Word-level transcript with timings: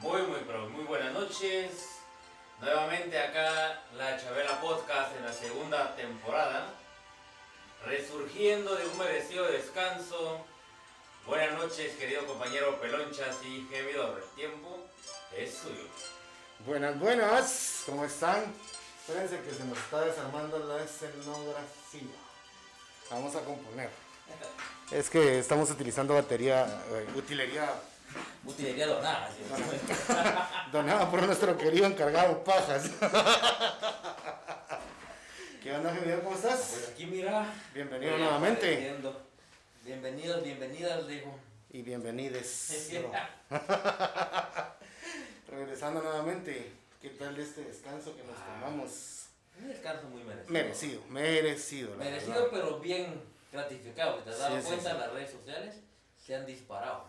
Muy, 0.00 0.22
muy, 0.22 0.40
pero 0.46 0.66
muy 0.70 0.84
buenas 0.84 1.12
noches. 1.12 1.98
Nuevamente 2.58 3.18
acá 3.18 3.82
la 3.98 4.18
Chabela 4.18 4.58
Podcast 4.58 5.14
en 5.14 5.26
la 5.26 5.32
segunda 5.32 5.94
temporada. 5.94 6.72
Resurgiendo 7.84 8.74
de 8.76 8.86
un 8.86 8.96
merecido 8.96 9.44
descanso. 9.44 10.46
Buenas 11.26 11.52
noches, 11.52 11.96
querido 11.96 12.26
compañero 12.26 12.80
Pelonchas 12.80 13.44
y 13.44 13.68
gemido 13.70 14.14
del 14.14 14.24
tiempo. 14.34 14.88
Es 15.36 15.58
suyo. 15.58 15.84
Buenas, 16.64 16.98
buenas, 16.98 17.82
¿cómo 17.84 18.06
están? 18.06 18.54
Espérense 19.06 19.38
que 19.42 19.54
se 19.54 19.64
nos 19.64 19.76
está 19.76 20.00
desarmando 20.00 20.58
la 20.60 20.82
escenografía. 20.82 22.16
Vamos 23.10 23.36
a 23.36 23.40
componer. 23.40 23.90
Es 24.90 25.10
que 25.10 25.38
estamos 25.38 25.70
utilizando 25.70 26.14
batería, 26.14 26.64
eh, 26.90 27.06
utilería 27.14 27.70
Utilería 28.44 28.86
donada. 28.86 29.28
¿sí? 29.30 29.42
donada 30.72 31.10
por 31.10 31.22
nuestro 31.22 31.56
querido 31.56 31.86
encargado 31.86 32.42
Pajas. 32.42 32.90
¿Qué 35.62 35.72
onda, 35.74 35.94
Gemido? 35.94 36.22
¿Cómo 36.22 36.34
estás? 36.36 36.70
Pues 36.74 36.88
aquí 36.92 37.06
mira. 37.06 37.46
Bienvenido 37.74 38.16
nuevamente. 38.18 38.94
Bienvenidos, 39.84 40.42
bienvenidas, 40.42 41.06
digo. 41.06 41.38
Y 41.70 41.82
bienvenides. 41.82 42.90
Regresando 45.48 46.00
nuevamente, 46.02 46.72
¿qué 47.02 47.10
tal 47.10 47.38
este 47.38 47.62
descanso 47.64 48.16
que 48.16 48.22
nos 48.24 48.36
Ah. 48.36 48.58
tomamos? 48.60 49.26
Un 49.60 49.68
descanso 49.68 50.06
muy 50.08 50.22
merecido. 50.22 50.52
Merecido, 50.52 51.02
merecido. 51.08 51.96
Merecido, 51.96 52.34
verdad. 52.34 52.48
pero 52.52 52.78
bien 52.80 53.22
gratificado. 53.52 54.16
Te 54.20 54.30
has 54.30 54.38
dado 54.38 54.56
Sí, 54.56 54.62
sí, 54.62 54.68
cuenta, 54.68 54.92
sí. 54.92 54.98
las 54.98 55.12
redes 55.12 55.30
sociales 55.32 55.74
se 56.24 56.34
han 56.36 56.46
disparado. 56.46 57.04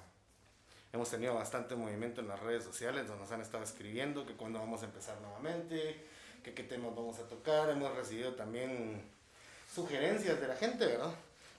Hemos 0.94 1.10
tenido 1.10 1.34
bastante 1.36 1.76
movimiento 1.76 2.20
en 2.22 2.28
las 2.28 2.40
redes 2.42 2.64
sociales 2.64 3.08
donde 3.08 3.24
nos 3.24 3.32
han 3.32 3.42
estado 3.42 3.64
escribiendo 3.64 4.26
que 4.26 4.34
cuándo 4.34 4.60
vamos 4.60 4.82
a 4.82 4.86
empezar 4.86 5.20
nuevamente, 5.22 6.04
que 6.44 6.54
qué 6.54 6.64
temas 6.64 6.94
vamos 6.96 7.18
a 7.20 7.28
tocar. 7.28 7.70
Hemos 7.70 7.96
recibido 7.96 8.34
también 8.34 9.02
sugerencias 9.74 10.40
de 10.42 10.48
la 10.50 10.56
gente, 10.56 10.86
¿verdad? 10.86 11.12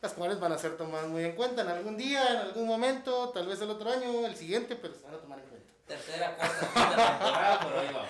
Las 0.03 0.13
cuales 0.13 0.39
van 0.39 0.53
a 0.53 0.59
ser 0.59 0.77
tomadas 0.77 1.09
muy 1.09 1.25
en 1.25 1.33
cuenta 1.33 1.63
en 1.63 1.69
algún 1.69 1.97
día, 1.97 2.29
en 2.31 2.37
algún 2.39 2.67
momento, 2.67 3.31
tal 3.31 3.47
vez 3.47 3.61
el 3.63 3.71
otro 3.71 3.91
año, 3.91 4.27
el 4.27 4.37
siguiente, 4.37 4.77
pero 4.77 4.95
se 4.95 5.03
van 5.03 5.15
a 5.15 5.19
tomar 5.19 5.39
en 5.39 5.47
cuenta. 5.47 5.69
Tercera, 5.87 6.37
cuarta, 6.37 6.59
quinta 6.75 7.19
temporada, 7.19 7.61
pero 7.63 7.81
ahí 7.81 7.87
vamos. 7.95 8.09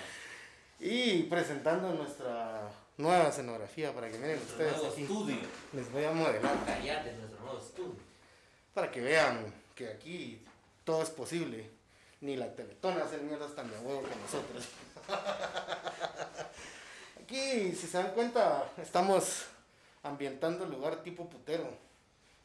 Y 0.81 1.23
presentando 1.25 1.93
nuestra 1.95 2.69
nueva 2.97 3.29
escenografía 3.29 3.95
para 3.95 4.09
que 4.11 4.19
miren 4.19 4.37
Nuestro 4.37 4.55
ustedes 4.57 4.73
nuevo 4.77 4.93
aquí. 4.93 5.03
estudio. 5.03 5.39
Les 5.73 5.93
voy 5.93 6.05
a 6.05 6.11
modelar 6.13 6.65
Callate, 6.67 7.13
nuestro 7.13 7.41
nuevo 7.45 7.59
estudio. 7.59 7.95
para 8.75 8.91
que 8.91 9.01
vean 9.01 9.53
que 9.77 9.89
aquí 9.89 10.45
todo 10.85 11.03
es 11.03 11.11
posible. 11.11 11.71
Ni 12.21 12.37
la 12.37 12.55
Teletón 12.55 13.01
hace 13.01 13.19
mierdas 13.19 13.55
tan 13.55 13.71
de 13.71 13.79
huevo 13.79 14.03
con 14.03 14.21
nosotros. 14.21 14.69
Aquí, 17.23 17.73
si 17.73 17.87
se 17.87 17.99
dan 17.99 18.11
cuenta, 18.13 18.65
estamos 18.81 19.45
ambientando 20.03 20.65
el 20.65 20.71
lugar 20.71 20.97
tipo 21.03 21.29
putero. 21.29 21.69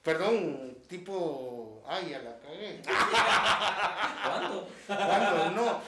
Perdón, 0.01 0.77
tipo... 0.87 1.83
Ay, 1.85 2.13
a 2.13 2.19
la 2.19 2.39
cagué. 2.39 2.81
¿Cuándo? 4.23 4.67
¿Cuándo? 4.87 5.51
No. 5.51 5.81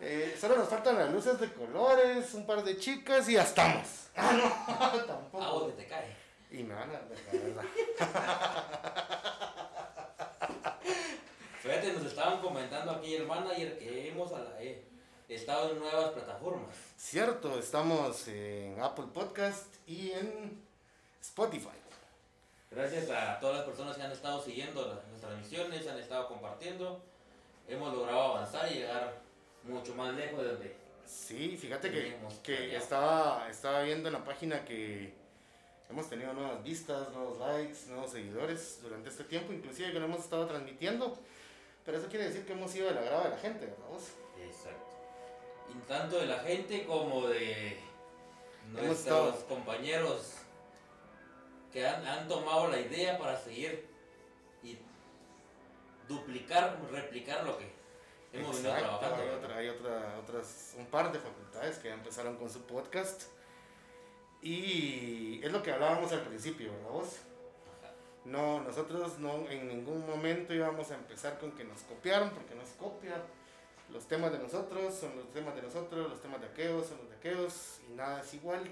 Eh, 0.00 0.36
solo 0.40 0.56
nos 0.56 0.68
faltan 0.68 0.98
las 0.98 1.12
luces 1.12 1.38
de 1.38 1.52
colores, 1.52 2.32
un 2.34 2.46
par 2.46 2.64
de 2.64 2.78
chicas 2.78 3.28
y 3.28 3.34
ya 3.34 3.42
estamos. 3.42 3.86
Ah, 4.16 4.32
no, 4.32 5.04
tampoco. 5.06 5.66
que 5.66 5.72
te 5.82 5.88
cae. 5.88 6.16
Y 6.50 6.62
me 6.62 6.74
van 6.74 6.88
a 6.88 6.92
la 6.94 7.00
verdad. 7.30 7.64
Fíjate, 11.62 11.92
nos 11.92 12.04
estaban 12.06 12.40
comentando 12.78 12.92
aquí 12.92 13.14
el 13.14 13.26
manager 13.26 13.78
que 13.78 14.08
hemos 14.08 14.32
a 14.32 14.38
la- 14.40 14.62
eh, 14.62 14.84
estado 15.28 15.72
en 15.72 15.78
nuevas 15.78 16.10
plataformas. 16.12 16.70
Cierto, 16.96 17.58
estamos 17.58 18.26
en 18.28 18.80
Apple 18.80 19.06
Podcast 19.12 19.66
y 19.86 20.12
en 20.12 20.62
Spotify. 21.20 21.68
Gracias 22.70 23.10
a 23.10 23.38
todas 23.40 23.56
las 23.56 23.64
personas 23.66 23.96
que 23.96 24.02
han 24.02 24.12
estado 24.12 24.42
siguiendo 24.42 24.86
las, 24.86 24.98
las 25.10 25.20
transmisiones, 25.20 25.86
han 25.86 25.98
estado 25.98 26.28
compartiendo. 26.28 27.00
Hemos 27.66 27.92
logrado 27.94 28.36
avanzar 28.36 28.70
y 28.70 28.76
llegar 28.76 29.14
mucho 29.64 29.94
más 29.94 30.14
lejos 30.14 30.38
de 30.42 30.48
donde 30.52 30.76
Sí, 31.06 31.56
fíjate 31.58 31.90
que, 31.90 32.16
que 32.42 32.76
estaba, 32.76 33.48
estaba 33.50 33.82
viendo 33.82 34.08
en 34.08 34.12
la 34.14 34.24
página 34.24 34.62
que 34.66 35.14
hemos 35.88 36.08
tenido 36.10 36.34
nuevas 36.34 36.62
vistas, 36.62 37.10
nuevos 37.12 37.38
likes, 37.38 37.86
nuevos 37.88 38.10
seguidores 38.12 38.80
durante 38.82 39.08
este 39.08 39.24
tiempo, 39.24 39.54
inclusive 39.54 39.90
que 39.90 39.98
lo 39.98 40.04
hemos 40.04 40.20
estado 40.20 40.46
transmitiendo. 40.46 41.18
Pero 41.88 42.00
eso 42.00 42.08
quiere 42.08 42.26
decir 42.26 42.44
que 42.44 42.52
hemos 42.52 42.70
sido 42.70 42.88
del 42.88 42.98
agrado 42.98 43.24
de 43.24 43.30
la 43.30 43.38
gente, 43.38 43.64
¿verdad 43.64 43.86
vos? 43.88 44.02
Exacto. 44.38 44.84
Y 45.74 45.78
tanto 45.88 46.18
de 46.20 46.26
la 46.26 46.38
gente 46.40 46.84
como 46.84 47.26
de 47.28 47.78
nuestros 48.72 49.36
compañeros 49.44 50.34
que 51.72 51.86
han, 51.86 52.06
han 52.06 52.28
tomado 52.28 52.68
la 52.68 52.78
idea 52.78 53.16
para 53.16 53.38
seguir 53.38 53.88
y 54.62 54.76
duplicar, 56.06 56.78
replicar 56.92 57.42
lo 57.44 57.56
que 57.56 57.72
hemos 58.34 58.56
venido 58.56 58.74
Exacto, 58.74 58.98
trabajando. 58.98 59.22
hay, 59.32 59.38
otra, 59.38 59.56
hay 59.56 59.68
otra- 59.70 60.18
otras, 60.18 60.74
un 60.76 60.84
par 60.88 61.10
de 61.10 61.18
facultades 61.18 61.78
que 61.78 61.88
empezaron 61.90 62.36
con 62.36 62.50
su 62.50 62.66
podcast. 62.66 63.22
Y 64.42 65.40
es 65.42 65.50
lo 65.50 65.62
que 65.62 65.72
hablábamos 65.72 66.12
al 66.12 66.20
principio, 66.20 66.70
¿verdad 66.70 66.90
vos? 66.90 67.16
No, 68.30 68.60
nosotros 68.62 69.18
no 69.18 69.48
en 69.48 69.68
ningún 69.68 70.06
momento 70.06 70.52
íbamos 70.52 70.90
a 70.90 70.96
empezar 70.96 71.38
con 71.38 71.52
que 71.52 71.64
nos 71.64 71.80
copiaron, 71.82 72.30
porque 72.30 72.54
nos 72.54 72.68
copia. 72.70 73.22
Los 73.90 74.06
temas 74.06 74.32
de 74.32 74.38
nosotros 74.38 74.94
son 74.94 75.16
los 75.16 75.32
temas 75.32 75.54
de 75.54 75.62
nosotros, 75.62 76.10
los 76.10 76.20
temas 76.20 76.40
de 76.42 76.48
aquellos 76.48 76.86
son 76.86 76.98
los 76.98 77.08
de 77.08 77.16
aquellos, 77.16 77.80
y 77.88 77.94
nada 77.94 78.20
es 78.20 78.34
igual. 78.34 78.70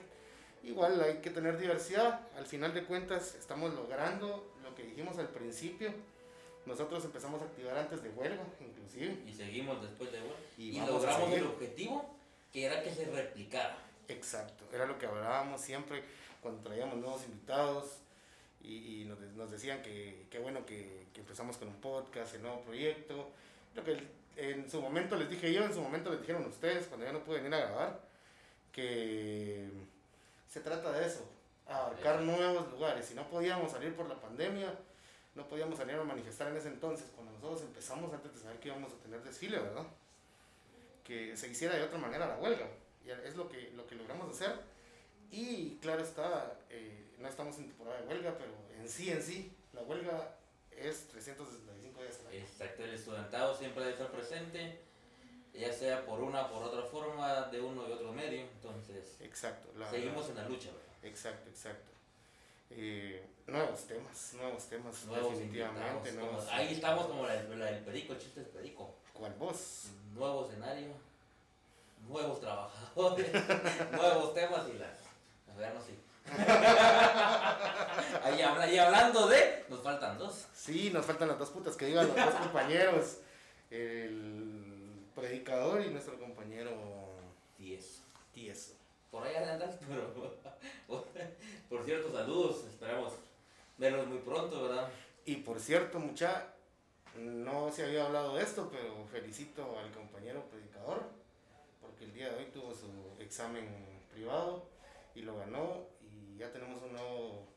Igual 0.63 1.01
hay 1.01 1.19
que 1.19 1.31
tener 1.31 1.57
diversidad. 1.59 2.21
Al 2.37 2.45
final 2.45 2.75
de 2.75 2.85
cuentas 2.85 3.35
estamos 3.35 3.73
logrando 3.73 4.53
lo 4.63 4.75
que 4.75 4.83
dijimos 4.83 5.17
al 5.19 5.29
principio. 5.29 5.91
Nosotros 6.67 7.05
empezamos 7.05 7.41
a 7.41 7.45
activar 7.47 7.79
antes 7.79 8.03
de 8.03 8.11
huelga, 8.11 8.43
inclusive. 8.61 9.23
Y 9.27 9.33
seguimos 9.33 9.81
después 9.81 10.13
de 10.13 10.19
bueno, 10.19 10.35
Y 10.59 10.77
y, 10.77 10.81
logramos 10.81 11.33
el 11.33 11.47
objetivo 11.47 12.15
que 12.53 12.67
era 12.67 12.83
que 12.83 12.93
se 12.93 13.07
replicara. 13.07 13.79
Exacto, 14.09 14.65
era 14.73 14.85
lo 14.85 14.99
que 14.99 15.07
hablábamos 15.07 15.61
siempre 15.61 16.03
cuando 16.43 16.63
traíamos 16.63 16.97
nuevos 16.97 17.25
invitados 17.25 18.01
y, 18.67 19.03
y 19.03 19.05
nos, 19.05 19.19
nos 19.21 19.51
decían 19.51 19.83
que, 19.83 20.27
que 20.31 20.39
bueno 20.39 20.67
que, 20.67 21.07
que 21.15 21.21
empezamos 21.21 21.57
con 21.57 21.69
un 21.69 21.81
podcast, 21.81 22.35
el 22.35 22.43
nuevo 22.43 22.61
proyecto. 22.63 23.31
Lo 23.75 23.85
que 23.85 23.99
en 24.37 24.71
su 24.71 24.81
momento 24.81 25.17
les 25.17 25.31
dije 25.31 25.53
yo, 25.53 25.65
en 25.65 25.73
su 25.73 25.81
momento 25.81 26.11
les 26.11 26.21
dijeron 26.21 26.45
ustedes 26.45 26.87
cuando 26.87 27.07
yo 27.07 27.13
no 27.13 27.25
pude 27.25 27.39
venir 27.39 27.55
a 27.55 27.67
grabar, 27.67 28.01
que 28.73 29.69
se 30.51 30.61
trata 30.61 30.93
de 30.93 31.07
eso, 31.07 31.27
abarcar 31.67 32.21
nuevos 32.21 32.71
lugares. 32.71 33.07
Si 33.07 33.15
no 33.15 33.29
podíamos 33.29 33.73
salir 33.73 33.95
por 33.95 34.09
la 34.09 34.21
pandemia, 34.21 34.75
no 35.35 35.47
podíamos 35.49 35.79
salir 35.79 35.97
a 35.97 36.05
manifestar 36.05 36.49
en 36.49 36.57
ese 36.57 36.69
entonces, 36.69 37.07
cuando 37.15 37.33
nosotros 37.33 37.63
empezamos 37.63 38.13
antes 38.13 38.35
de 38.35 38.41
saber 38.41 38.59
que 38.59 38.69
íbamos 38.69 38.93
a 38.93 38.97
tener 38.97 39.23
desfile, 39.23 39.59
¿verdad? 39.59 39.87
Que 41.05 41.37
se 41.37 41.49
hiciera 41.49 41.77
de 41.77 41.83
otra 41.83 41.99
manera 41.99 42.27
la 42.27 42.37
huelga. 42.39 42.67
Y 43.05 43.11
es 43.11 43.37
lo 43.37 43.49
que, 43.49 43.71
lo 43.77 43.87
que 43.87 43.95
logramos 43.95 44.35
hacer. 44.35 44.55
Y 45.31 45.77
claro 45.77 46.03
está, 46.03 46.59
eh, 46.71 47.06
no 47.19 47.29
estamos 47.29 47.57
en 47.59 47.67
temporada 47.69 48.01
de 48.01 48.07
huelga, 48.09 48.37
pero 48.39 48.53
en 48.81 48.89
sí, 48.89 49.11
en 49.11 49.23
sí, 49.23 49.53
la 49.73 49.83
huelga 49.83 50.37
es 50.71 51.09
365 51.09 52.03
días 52.03 52.19
al 52.21 52.27
año. 52.29 52.39
Exacto, 52.39 52.85
el 52.85 52.95
estudiantado 52.95 53.57
siempre 53.57 53.81
debe 53.83 53.93
estar 53.95 54.11
presente, 54.11 54.81
ya 55.55 55.73
sea 55.73 56.05
por 56.05 56.21
una 56.23 56.47
o 56.47 56.51
por 56.53 56.63
otra 56.65 56.83
forma, 56.83 57.43
de 57.49 57.61
uno 57.61 57.89
y 57.89 57.93
otro 57.93 58.13
medio. 58.13 58.41
Entonces, 58.43 59.17
Exacto. 59.21 59.69
la- 59.79 59.91
seguimos 59.91 60.29
en 60.29 60.37
la 60.37 60.49
lucha. 60.49 60.69
¿verdad? 60.71 60.85
Exacto, 61.05 61.49
exacto. 61.49 61.93
Eh, 62.71 63.25
nuevos 63.47 63.85
temas, 63.87 64.35
nuevos 64.35 64.65
temas, 64.67 65.05
Nuevos 65.05 65.31
definitivamente. 65.39 66.13
Nuevos, 66.13 66.45
como- 66.45 66.51
ahí 66.57 66.75
estamos 66.75 67.07
como 67.07 67.27
la, 67.27 67.43
la 67.43 67.65
del 67.67 67.85
perico, 67.85 68.13
el 68.13 68.19
chiste 68.19 68.41
del 68.41 68.49
perico. 68.51 68.95
¿Cuál 69.15 69.33
voz? 69.35 69.85
Nuevo 70.15 70.47
escenario, 70.49 70.89
nuevos 72.09 72.41
trabajadores, 72.41 73.29
nuevos 73.93 74.35
temas 74.35 74.69
y 74.69 74.79
las. 74.79 74.99
A 75.55 75.57
ver, 75.59 75.75
no 75.75 75.81
sé. 75.81 75.93
ahí, 78.25 78.41
habla- 78.43 78.71
y 78.71 78.79
hablando 78.79 79.27
de, 79.29 79.65
nos 79.69 79.81
faltan 79.83 80.19
dos. 80.19 80.47
Sí, 80.55 80.91
nos 80.91 81.05
faltan 81.07 81.29
las 81.29 81.39
dos 81.39 81.51
putas 81.51 81.77
que 81.77 81.87
digan 81.87 82.07
los 82.09 82.17
dos 82.17 82.35
compañeros. 82.35 83.19
El 83.71 85.03
predicador 85.15 85.83
y 85.85 85.91
nuestro 85.91 86.19
compañero 86.19 86.71
Diez. 87.59 88.03
Tieso. 88.33 88.75
Por 89.11 89.27
ahí 89.27 89.35
andas, 89.37 89.77
pero. 89.89 90.37
Por 91.69 91.85
cierto, 91.85 92.13
saludos, 92.13 92.65
esperamos 92.71 93.15
verlos 93.79 94.07
muy 94.07 94.19
pronto, 94.19 94.63
¿verdad? 94.65 94.89
Y 95.25 95.37
por 95.37 95.59
cierto, 95.59 95.99
mucha, 95.99 96.47
no 97.17 97.73
se 97.73 97.85
había 97.85 98.05
hablado 98.07 98.37
de 98.37 98.43
esto, 98.43 98.69
pero 98.71 99.05
felicito 99.11 99.79
al 99.79 99.91
compañero 99.91 100.45
predicador, 100.51 101.03
porque 101.81 102.05
el 102.05 102.13
día 102.15 102.31
de 102.31 102.37
hoy 102.37 102.45
tuvo 102.53 102.73
su 102.75 103.21
examen 103.21 103.67
privado 104.13 104.65
y 105.15 105.23
lo 105.23 105.37
ganó 105.39 105.87
y 106.37 106.39
ya 106.39 106.53
tenemos 106.53 106.83
un 106.83 106.93
nuevo, 106.93 107.49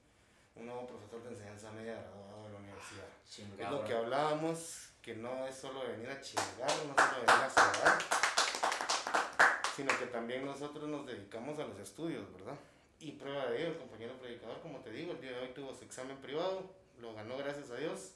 un 0.56 0.66
nuevo 0.66 0.88
profesor 0.88 1.22
de 1.24 1.30
enseñanza 1.32 1.70
media 1.72 1.96
graduado 1.96 2.46
de 2.46 2.54
la 2.54 2.60
universidad. 2.60 3.08
Es 3.26 3.30
Chingado. 3.30 3.82
lo 3.82 3.86
que 3.86 3.94
hablábamos, 3.94 4.90
que 5.02 5.16
no 5.16 5.46
es 5.46 5.56
solo 5.56 5.86
venir 5.86 6.10
a 6.10 6.22
chingar, 6.22 6.72
no 6.88 6.96
solo 6.96 7.26
venir 7.26 7.44
a 7.44 7.50
cerrar, 7.50 8.00
sino 9.76 10.00
que 10.00 10.06
también 10.06 10.46
nosotros 10.46 10.88
nos 10.88 11.06
dedicamos 11.06 11.60
a 11.60 11.66
los 11.66 11.78
estudios, 11.80 12.32
¿verdad? 12.32 12.56
Y 13.02 13.12
prueba 13.14 13.48
de 13.48 13.60
ello, 13.60 13.72
el 13.72 13.78
compañero 13.78 14.14
predicador, 14.18 14.62
como 14.62 14.80
te 14.80 14.92
digo, 14.92 15.12
el 15.12 15.22
día 15.22 15.32
de 15.32 15.40
hoy 15.40 15.50
tuvo 15.50 15.74
su 15.76 15.84
examen 15.84 16.18
privado, 16.18 16.72
lo 17.02 17.14
ganó 17.14 17.38
gracias 17.38 17.70
a 17.72 17.76
Dios. 17.76 18.14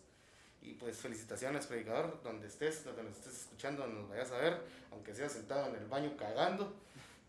Y 0.61 0.75
pues 0.75 0.95
felicitaciones, 0.97 1.67
predicador, 1.67 2.21
donde 2.23 2.47
estés, 2.47 2.85
donde 2.85 3.03
nos 3.03 3.17
estés 3.17 3.37
escuchando, 3.37 3.85
nos 3.85 4.07
vayas 4.07 4.31
a 4.31 4.37
ver, 4.37 4.61
aunque 4.91 5.13
sea 5.13 5.27
sentado 5.27 5.67
en 5.67 5.75
el 5.75 5.87
baño 5.87 6.15
cagando. 6.15 6.73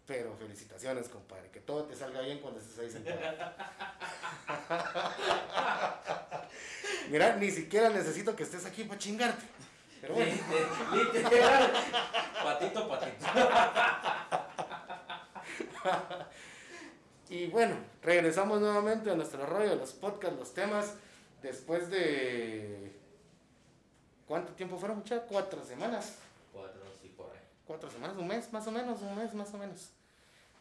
Pero 0.07 0.37
felicitaciones, 0.37 1.09
compadre, 1.09 1.49
que 1.51 1.61
todo 1.61 1.85
te 1.85 1.97
salga 1.97 2.21
bien 2.21 2.41
cuando 2.41 2.61
estés 2.61 2.79
ahí 2.79 2.91
sentado. 2.91 3.19
Mira, 7.11 7.37
ni 7.37 7.51
siquiera 7.51 7.89
necesito 7.89 8.37
que 8.37 8.43
estés 8.43 8.67
aquí 8.67 8.85
para 8.85 8.99
chingarte. 8.99 9.45
Pero 10.01 10.15
bueno. 10.15 10.33
Literal. 11.15 11.73
Patito, 12.43 12.89
patito. 12.89 13.27
Y 17.29 17.47
bueno, 17.47 17.77
regresamos 18.03 18.61
nuevamente 18.61 19.11
a 19.11 19.15
nuestro 19.15 19.47
rollo, 19.47 19.77
los 19.77 19.93
podcasts, 19.93 20.39
los 20.39 20.55
temas, 20.55 20.95
después 21.43 21.91
de... 21.91 22.93
¿Cuánto 24.27 24.53
tiempo 24.53 24.79
fueron, 24.79 24.99
muchachos? 24.99 25.25
Cuatro 25.29 25.65
semanas. 25.65 26.17
Cuatro, 26.53 26.83
sí, 27.01 27.09
por 27.09 27.31
ahí. 27.31 27.39
Cuatro 27.67 27.91
semanas, 27.91 28.17
un 28.17 28.29
mes 28.29 28.53
más 28.53 28.67
o 28.67 28.71
menos, 28.71 29.01
un 29.01 29.17
mes 29.17 29.35
más 29.35 29.53
o 29.55 29.59
menos. 29.59 29.91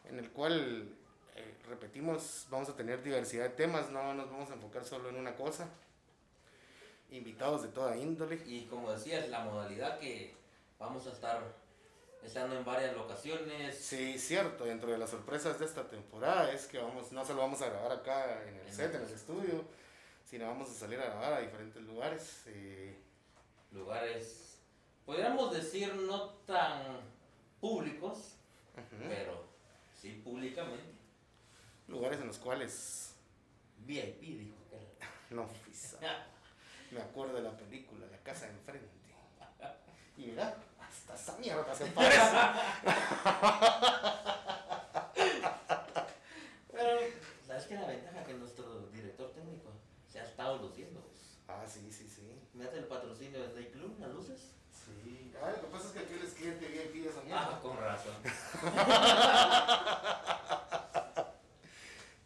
En 0.09 0.19
el 0.19 0.31
cual, 0.31 0.87
eh, 1.35 1.55
repetimos, 1.67 2.47
vamos 2.49 2.69
a 2.69 2.75
tener 2.75 3.03
diversidad 3.03 3.43
de 3.43 3.49
temas, 3.49 3.89
no 3.89 4.13
nos 4.13 4.29
vamos 4.31 4.49
a 4.51 4.53
enfocar 4.53 4.85
solo 4.85 5.09
en 5.09 5.15
una 5.15 5.35
cosa. 5.35 5.67
Invitados 7.11 7.61
de 7.63 7.69
toda 7.69 7.95
índole. 7.97 8.41
Y 8.45 8.65
como 8.65 8.91
decías, 8.91 9.29
la 9.29 9.43
modalidad 9.43 9.99
que 9.99 10.35
vamos 10.79 11.05
a 11.07 11.11
estar 11.11 11.41
estando 12.23 12.57
en 12.57 12.63
varias 12.65 12.95
locaciones. 12.95 13.77
Sí, 13.77 14.17
cierto, 14.17 14.65
dentro 14.65 14.91
de 14.91 14.97
las 14.97 15.09
sorpresas 15.09 15.59
de 15.59 15.65
esta 15.65 15.87
temporada 15.89 16.51
es 16.51 16.65
que 16.67 16.79
vamos, 16.79 17.11
no 17.11 17.25
solo 17.25 17.41
vamos 17.41 17.61
a 17.61 17.69
grabar 17.69 17.91
acá 17.91 18.41
en 18.47 18.55
el 18.55 18.67
En 18.67 18.73
set, 18.73 18.91
el 18.95 19.01
en 19.01 19.07
el 19.07 19.13
estudio, 19.13 19.65
sino 20.25 20.47
vamos 20.47 20.69
a 20.69 20.73
salir 20.73 20.99
a 20.99 21.05
grabar 21.05 21.33
a 21.33 21.39
diferentes 21.41 21.83
lugares. 21.83 22.43
eh, 22.47 22.97
lugares, 23.71 24.52
podríamos 25.05 25.53
decir, 25.53 25.93
no 25.95 26.29
tan 26.45 26.97
públicos, 27.59 28.35
pero 29.09 29.43
sí 29.99 30.21
públicamente. 30.23 30.93
lugares 31.87 32.19
en 32.21 32.27
los 32.27 32.37
cuales 32.37 33.15
VIP, 33.85 34.21
dijo 34.21 34.55
que 34.69 34.77
no 35.35 35.47
pisa. 35.65 35.97
Me 36.91 37.01
acuerdo 37.01 37.33
de 37.35 37.41
la 37.41 37.57
película 37.57 38.05
La 38.11 38.17
casa 38.19 38.45
de 38.45 38.51
enfrente. 38.51 38.87
Y 40.15 40.27
mira, 40.27 40.55
hasta 40.79 41.15
esa 41.15 41.35
mierda 41.39 41.73
se 41.73 41.87
parece. 41.87 42.21
Pero, 46.71 46.99
¿sabes 47.47 47.65
qué 47.65 47.73
es 47.75 47.81
la 47.81 47.87
ventaja? 47.87 48.23
Que 48.23 48.33
nuestro 48.35 48.81
director 48.91 49.31
técnico 49.31 49.71
se 50.07 50.19
ha 50.19 50.25
estado 50.25 50.57
luciendo. 50.59 51.01
pues. 51.01 51.37
Ah, 51.47 51.65
sí, 51.67 51.91
sí, 51.91 52.07
sí. 52.07 52.39
Mete 52.53 52.77
el 52.77 52.85
patrocinio 52.85 53.41
de 53.41 53.49
Snake 53.51 53.71
Club, 53.71 53.95
las 53.99 54.11
luces. 54.11 54.51
Sí. 54.85 55.33
Ah, 55.41 55.49
lo 55.55 55.61
que 55.61 55.67
pasa 55.67 55.87
es 55.87 55.93
que 55.93 55.99
aquí 55.99 56.13
él 56.13 56.21
es 56.25 56.33
cliente 56.33 56.67
VIP 56.67 57.03
de 57.05 57.09
esa 57.09 57.21
mierda. 57.21 57.49
Ah, 57.55 57.59
con 57.59 57.77
razón. 57.77 58.15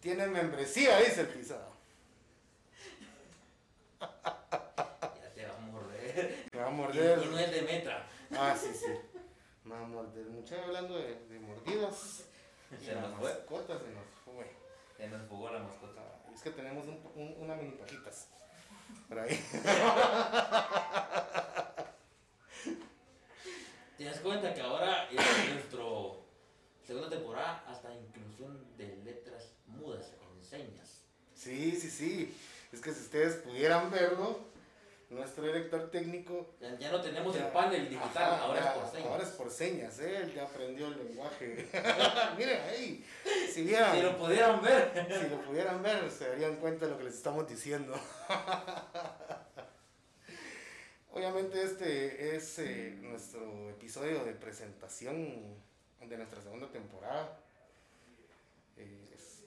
Tiene 0.01 0.27
membresía, 0.27 0.99
dice 0.99 1.21
el 1.21 1.27
pisado. 1.27 1.77
Ya 3.99 5.33
te 5.33 5.45
va 5.47 5.55
a 5.55 5.59
morder. 5.59 6.45
Me 6.53 6.59
va 6.59 6.67
a 6.67 6.71
Y, 6.71 6.73
morder. 6.73 7.19
y 7.23 7.25
no 7.29 7.39
es 7.39 7.51
de 7.51 7.61
metra. 7.63 8.07
Ah, 8.35 8.55
sí, 8.59 8.69
sí. 8.73 8.91
Me 9.63 9.75
va 9.75 9.81
a 9.81 9.87
morder. 9.87 10.25
Muchacho 10.27 10.63
hablando 10.63 10.97
de, 10.97 11.15
de 11.27 11.39
mordidas. 11.39 12.23
Y 12.71 12.85
Se 12.85 12.93
la 12.93 13.01
nos 13.01 13.19
fue. 13.19 13.33
mascota 13.33 13.79
se 13.79 13.87
nos 13.89 14.05
fue. 14.25 14.51
Se 14.97 15.07
nos 15.07 15.27
jugó 15.29 15.51
la 15.51 15.59
mascota. 15.59 16.01
Ah, 16.01 16.29
Es 16.33 16.41
que 16.41 16.51
tenemos 16.51 16.85
un, 16.87 17.01
un- 17.15 17.35
una 17.39 17.55
mini 17.55 17.71
pajitas. 17.77 18.27
Ahí. 19.19 19.43
¿Te 23.97 24.03
das 24.03 24.19
cuenta 24.19 24.53
que 24.53 24.61
ahora 24.61 25.09
en 25.09 25.53
nuestro 25.53 26.23
segunda 26.85 27.09
temporada 27.09 27.63
hasta 27.67 27.93
inclusión 27.93 28.77
de 28.77 28.95
letras 29.03 29.53
mudas 29.65 30.11
en 30.21 30.43
señas? 30.45 31.01
Sí, 31.35 31.75
sí, 31.79 31.89
sí. 31.89 32.37
Es 32.71 32.81
que 32.81 32.93
si 32.93 33.01
ustedes 33.01 33.37
pudieran 33.37 33.89
verlo, 33.89 34.39
técnico. 35.99 36.47
Ya, 36.59 36.77
ya 36.77 36.91
no 36.91 37.01
tenemos 37.01 37.35
ya- 37.35 37.45
el 37.47 37.51
panel 37.51 37.89
digital, 37.89 38.33
Ajá, 38.33 38.43
ahora 38.43 38.59
ya, 38.61 38.69
es 38.69 38.77
por 38.77 38.89
señas. 38.91 39.07
Ahora 39.11 39.23
es 39.23 39.29
por 39.29 39.51
señas, 39.51 39.99
¿eh? 39.99 40.17
Él 40.17 40.33
ya 40.33 40.43
aprendió 40.43 40.87
el 40.87 40.97
lenguaje. 40.97 41.67
Miren 42.37 42.61
ahí. 42.69 43.05
Si 43.53 43.63
vieran. 43.63 43.95
Si 43.95 44.01
lo 44.01 44.17
pudieran 44.17 44.61
ver. 44.61 45.07
Si 45.21 45.29
lo 45.29 45.41
pudieran 45.41 45.81
ver, 45.81 46.09
se 46.11 46.29
darían 46.29 46.55
cuenta 46.57 46.85
de 46.85 46.91
lo 46.91 46.97
que 46.97 47.05
les 47.05 47.15
estamos 47.15 47.47
diciendo. 47.47 47.93
Obviamente 51.11 51.63
este 51.63 52.35
es 52.35 52.59
eh, 52.59 52.95
nuestro 53.01 53.69
episodio 53.71 54.23
de 54.23 54.33
presentación 54.33 55.55
de 56.01 56.17
nuestra 56.17 56.41
segunda 56.41 56.67
temporada. 56.69 57.39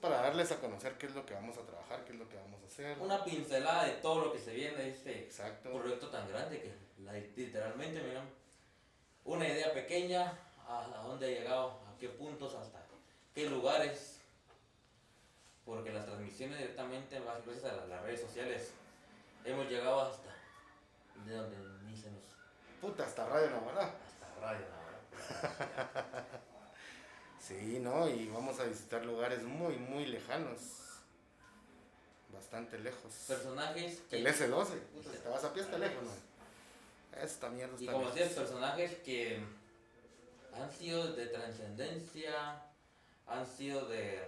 Para 0.00 0.22
darles 0.22 0.50
a 0.52 0.56
conocer 0.60 0.96
qué 0.96 1.06
es 1.06 1.14
lo 1.14 1.26
que 1.26 1.34
vamos 1.34 1.58
a 1.58 1.62
trabajar, 1.62 2.04
qué 2.04 2.12
es 2.12 2.18
lo 2.18 2.28
que 2.28 2.36
vamos 2.36 2.62
a 2.62 2.66
hacer. 2.66 2.98
Una 2.98 3.22
pincelada 3.22 3.84
de 3.84 3.92
todo 3.94 4.24
lo 4.26 4.32
que 4.32 4.38
se 4.38 4.52
viene 4.54 4.76
de 4.78 4.90
este 4.90 5.18
Exacto. 5.24 5.70
proyecto 5.72 6.08
tan 6.08 6.26
grande 6.28 6.60
que 6.60 6.74
la- 7.02 7.12
literalmente, 7.12 8.02
miran, 8.02 8.28
una 9.24 9.46
idea 9.46 9.72
pequeña, 9.74 10.32
a, 10.66 10.84
a 10.84 11.02
dónde 11.02 11.26
ha 11.26 11.38
llegado, 11.40 11.80
a 11.86 11.98
qué 11.98 12.08
puntos, 12.08 12.54
hasta 12.54 12.80
qué 13.34 13.50
lugares, 13.50 14.20
porque 15.66 15.92
las 15.92 16.06
transmisiones 16.06 16.58
directamente, 16.58 17.20
más 17.20 17.44
gracias 17.44 17.72
a 17.72 17.76
las, 17.76 17.88
las 17.88 18.02
redes 18.02 18.20
sociales, 18.22 18.72
hemos 19.44 19.68
llegado 19.68 20.00
hasta 20.00 20.30
de 21.26 21.34
donde 21.34 21.56
ni 21.84 21.94
se 21.96 22.10
nos, 22.10 22.22
Puta, 22.80 23.04
hasta 23.04 23.26
Radio 23.26 23.50
Navarra. 23.50 23.94
hasta 24.06 24.40
radio, 24.40 24.64
¿no? 24.66 26.40
Sí, 27.50 27.80
¿no? 27.80 28.08
Y 28.08 28.28
vamos 28.28 28.60
a 28.60 28.64
visitar 28.64 29.04
lugares 29.04 29.42
muy, 29.42 29.76
muy 29.76 30.06
lejanos. 30.06 30.60
Bastante 32.32 32.78
lejos. 32.78 33.12
Personajes 33.26 34.02
que, 34.08 34.18
El 34.18 34.26
S12. 34.28 34.66
Puta, 34.94 35.10
si 35.12 35.18
te 35.18 35.28
vas 35.28 35.42
a 35.44 35.52
pie 35.52 35.62
está 35.62 35.78
lejos, 35.78 36.04
¿no? 36.04 37.20
Esta 37.20 37.48
mierda 37.50 37.74
y 37.76 37.80
está 37.80 37.92
como 37.92 38.04
lejos. 38.04 38.18
decías, 38.20 38.38
personajes 38.38 38.94
que 39.04 39.42
han 40.54 40.70
sido 40.70 41.12
de 41.14 41.26
trascendencia, 41.26 42.62
han 43.26 43.44
sido 43.46 43.86
de... 43.88 44.20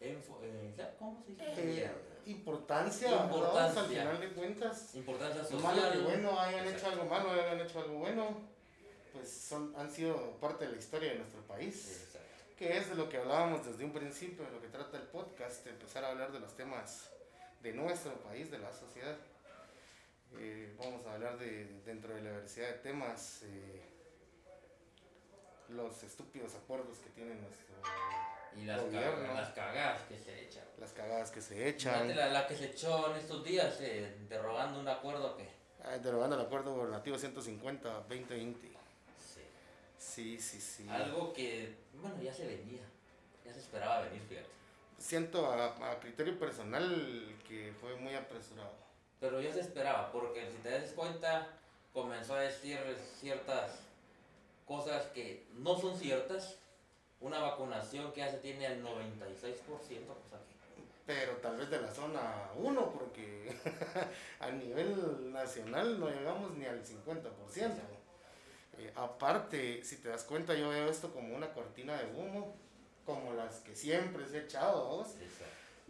enfo- 0.00 0.40
eh, 0.42 0.74
¿Cómo 0.98 1.22
se 1.24 1.30
dice? 1.30 1.84
Eh, 1.84 1.92
importancia, 2.26 3.08
Importancia. 3.24 3.80
al 3.82 3.88
final 3.88 4.20
de 4.20 4.32
cuentas. 4.32 4.94
Importancia 4.96 5.44
social. 5.44 5.62
malo 5.62 5.92
que 5.92 5.98
bueno, 5.98 6.40
hayan 6.40 6.66
Exacto. 6.66 6.76
hecho 6.78 6.86
algo 6.88 7.04
malo, 7.04 7.30
hayan 7.30 7.60
hecho 7.60 7.78
algo 7.80 7.98
bueno, 7.98 8.53
pues 9.14 9.30
son, 9.30 9.72
han 9.76 9.90
sido 9.90 10.32
parte 10.40 10.66
de 10.66 10.72
la 10.72 10.76
historia 10.78 11.12
de 11.12 11.18
nuestro 11.20 11.40
país. 11.42 12.02
Exacto. 12.04 12.28
Que 12.58 12.76
es 12.76 12.88
de 12.90 12.94
lo 12.96 13.08
que 13.08 13.16
hablábamos 13.16 13.64
desde 13.66 13.84
un 13.84 13.92
principio, 13.92 14.44
de 14.44 14.50
lo 14.52 14.60
que 14.60 14.68
trata 14.68 14.96
el 14.98 15.04
podcast, 15.04 15.64
de 15.64 15.70
empezar 15.70 16.04
a 16.04 16.10
hablar 16.10 16.30
de 16.32 16.40
los 16.40 16.54
temas 16.56 17.08
de 17.62 17.72
nuestro 17.72 18.12
país, 18.22 18.50
de 18.50 18.58
la 18.58 18.72
sociedad. 18.72 19.16
Eh, 20.36 20.74
vamos 20.78 21.06
a 21.06 21.14
hablar 21.14 21.38
de, 21.38 21.64
dentro 21.86 22.14
de 22.14 22.20
la 22.22 22.30
diversidad 22.30 22.68
de 22.68 22.74
temas, 22.78 23.40
eh, 23.44 23.82
los 25.70 26.02
estúpidos 26.02 26.54
acuerdos 26.54 26.98
que 26.98 27.10
tiene 27.10 27.34
nuestro, 27.36 27.74
Y 28.56 28.64
las, 28.66 28.82
Gobierno. 28.82 29.26
ca- 29.26 29.34
las 29.34 29.50
cagadas 29.50 30.02
que 30.08 30.18
se 30.18 30.42
echan. 30.44 30.64
las 30.78 30.92
cagadas 30.92 31.30
que 31.30 31.40
se 31.40 31.68
echan. 31.68 32.14
La, 32.16 32.28
la 32.28 32.46
que 32.46 32.56
se 32.56 32.66
echó 32.66 33.10
en 33.10 33.16
estos 33.20 33.42
días, 33.44 33.78
eh, 33.80 34.16
derogando 34.28 34.78
un 34.80 34.86
acuerdo 34.88 35.36
que. 35.36 35.48
Ah, 35.82 35.98
derogando 35.98 36.36
el 36.36 36.42
acuerdo 36.46 36.72
gubernativo 36.74 37.16
150-2020. 37.16 38.76
Sí. 40.14 40.38
Sí, 40.38 40.60
sí. 40.60 40.88
Algo 40.88 41.32
que, 41.32 41.74
bueno, 41.94 42.22
ya 42.22 42.32
se 42.32 42.46
venía. 42.46 42.82
Ya 43.44 43.52
se 43.52 43.60
esperaba 43.60 44.02
venir, 44.02 44.22
fíjate. 44.28 44.48
Siento 44.98 45.46
a, 45.50 45.90
a 45.90 45.98
criterio 45.98 46.38
personal 46.38 47.36
que 47.46 47.72
fue 47.80 47.96
muy 47.96 48.14
apresurado. 48.14 48.72
Pero 49.20 49.40
ya 49.40 49.52
se 49.52 49.60
esperaba, 49.60 50.12
porque 50.12 50.50
si 50.50 50.58
te 50.58 50.70
das 50.70 50.92
cuenta, 50.92 51.48
comenzó 51.92 52.34
a 52.34 52.40
decir 52.40 52.78
ciertas 53.18 53.80
cosas 54.66 55.06
que 55.06 55.46
no 55.54 55.78
son 55.78 55.98
ciertas. 55.98 56.56
Una 57.20 57.38
vacunación 57.38 58.12
que 58.12 58.20
ya 58.20 58.30
se 58.30 58.38
tiene 58.38 58.66
al 58.66 58.82
96%, 58.82 58.84
cosa 58.84 60.38
que. 60.46 60.54
Pero 61.06 61.32
tal 61.36 61.56
vez 61.56 61.70
de 61.70 61.80
la 61.80 61.90
zona 61.92 62.50
1, 62.56 62.92
porque 62.92 63.54
a 64.40 64.50
nivel 64.50 65.32
nacional 65.32 65.98
no 65.98 66.08
llegamos 66.08 66.52
ni 66.52 66.66
al 66.66 66.82
50%. 66.84 67.72
Eh, 68.78 68.92
aparte, 68.96 69.84
si 69.84 69.96
te 69.96 70.08
das 70.08 70.24
cuenta, 70.24 70.54
yo 70.54 70.70
veo 70.70 70.88
esto 70.88 71.12
como 71.12 71.34
una 71.34 71.52
cortina 71.52 71.96
de 71.96 72.06
humo, 72.06 72.56
como 73.06 73.34
las 73.34 73.56
que 73.60 73.74
siempre 73.76 74.26
se 74.26 74.38
ha 74.38 74.40
echado, 74.42 74.86
¿vos? 74.88 75.08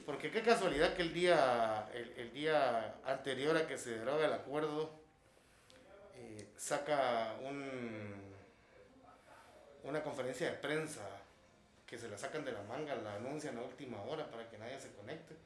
Porque 0.04 0.30
qué 0.30 0.42
casualidad 0.42 0.94
que 0.94 1.02
el 1.02 1.14
día, 1.14 1.88
el, 1.94 2.12
el 2.16 2.32
día 2.32 2.96
anterior 3.06 3.56
a 3.56 3.66
que 3.66 3.78
se 3.78 3.98
deroga 3.98 4.26
el 4.26 4.32
acuerdo, 4.32 4.90
eh, 6.16 6.48
saca 6.56 7.36
un, 7.42 8.34
una 9.84 10.02
conferencia 10.02 10.50
de 10.50 10.58
prensa 10.58 11.02
que 11.86 11.96
se 11.96 12.08
la 12.08 12.18
sacan 12.18 12.44
de 12.44 12.52
la 12.52 12.62
manga, 12.62 12.94
la 12.96 13.14
anuncian 13.14 13.56
a 13.56 13.62
última 13.62 14.02
hora 14.02 14.28
para 14.30 14.48
que 14.48 14.58
nadie 14.58 14.78
se 14.80 14.92
conecte. 14.92 15.36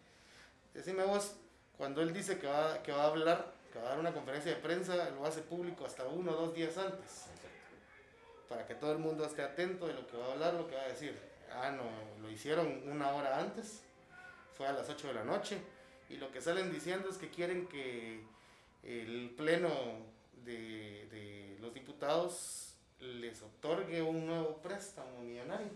Decime 0.75 1.05
vos, 1.05 1.35
cuando 1.77 2.01
él 2.03 2.13
dice 2.13 2.39
que 2.39 2.47
va, 2.47 2.83
que 2.83 2.93
va 2.93 3.05
a 3.05 3.09
hablar, 3.09 3.53
que 3.79 3.83
va 3.85 3.89
a 3.89 3.91
dar 3.91 4.01
una 4.01 4.13
conferencia 4.13 4.53
de 4.55 4.61
prensa, 4.61 5.11
lo 5.11 5.25
hace 5.25 5.41
público 5.43 5.87
hasta 5.87 6.05
uno 6.07 6.33
o 6.33 6.35
dos 6.37 6.55
días 6.55 6.77
antes, 6.79 7.27
para 8.49 8.67
que 8.67 8.75
todo 8.75 8.93
el 8.93 8.99
mundo 8.99 9.25
esté 9.25 9.43
atento 9.43 9.87
de 9.87 9.95
lo 9.95 10.07
que 10.07 10.17
va 10.17 10.27
a 10.27 10.33
hablar, 10.33 10.55
lo 10.55 10.67
que 10.67 10.75
va 10.75 10.83
a 10.83 10.89
decir. 10.89 11.19
Ah, 11.53 11.71
no, 11.71 11.85
lo 12.23 12.31
hicieron 12.31 12.83
una 12.91 13.13
hora 13.15 13.39
antes, 13.39 13.83
fue 14.57 14.67
a 14.67 14.73
las 14.73 14.89
8 14.89 15.09
de 15.09 15.15
la 15.15 15.25
noche, 15.25 15.59
y 16.09 16.17
lo 16.17 16.31
que 16.33 16.41
salen 16.41 16.73
diciendo 16.73 17.09
es 17.09 17.17
que 17.19 17.31
quieren 17.31 17.69
que 17.69 18.23
el 18.83 19.31
pleno 19.37 19.71
de, 20.45 21.07
de 21.11 21.57
los 21.61 21.73
diputados 21.73 22.75
les 23.01 23.41
otorgue 23.43 24.03
un 24.03 24.27
nuevo 24.27 24.57
préstamo 24.59 25.21
millonario, 25.23 25.69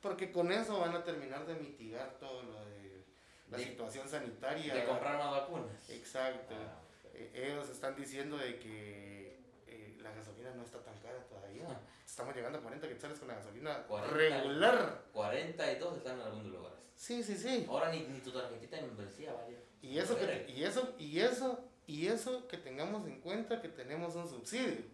porque 0.00 0.30
con 0.32 0.52
eso 0.52 0.80
van 0.80 0.94
a 0.94 1.02
terminar 1.04 1.46
de 1.46 1.54
mitigar 1.54 2.10
todo 2.18 2.42
lo 2.42 2.64
de 2.66 3.04
la 3.50 3.58
De- 3.58 3.64
situación 3.64 4.08
sanitaria. 4.08 4.74
De 4.74 4.84
comprar 4.84 5.16
más 5.18 5.30
vacunas. 5.30 5.88
Exacto. 5.90 6.54
Ah, 6.54 6.80
Eh, 7.14 7.30
ellos 7.34 7.68
están 7.68 7.94
diciendo 7.96 8.36
de 8.36 8.58
que 8.58 9.38
eh, 9.66 9.96
la 10.02 10.12
gasolina 10.12 10.52
no 10.54 10.62
está 10.62 10.82
tan 10.82 10.98
cara 10.98 11.18
todavía. 11.28 11.66
Estamos 12.04 12.34
llegando 12.34 12.58
a 12.58 12.62
40 12.62 12.88
quetzales 12.88 13.18
con 13.18 13.28
la 13.28 13.34
gasolina 13.34 13.84
40. 13.86 14.16
regular. 14.16 15.04
42 15.12 15.96
están 15.98 16.20
en 16.20 16.26
algunos 16.26 16.52
lugares. 16.52 16.78
Sí, 16.94 17.22
sí, 17.22 17.36
sí. 17.36 17.66
Ahora 17.68 17.90
ni, 17.90 18.00
ni 18.00 18.20
tu 18.20 18.30
tarjetita 18.30 18.76
de 18.76 18.82
membresía 18.82 19.32
vale. 19.32 19.56
Y 19.80 19.98
eso, 19.98 20.16
que, 20.16 20.46
y 20.48 20.62
eso, 20.62 20.94
y 20.98 21.20
eso, 21.20 21.64
y 21.86 22.06
eso 22.06 22.46
que 22.46 22.56
tengamos 22.56 23.06
en 23.06 23.20
cuenta 23.20 23.60
que 23.60 23.68
tenemos 23.68 24.14
un 24.14 24.28
subsidio. 24.28 24.84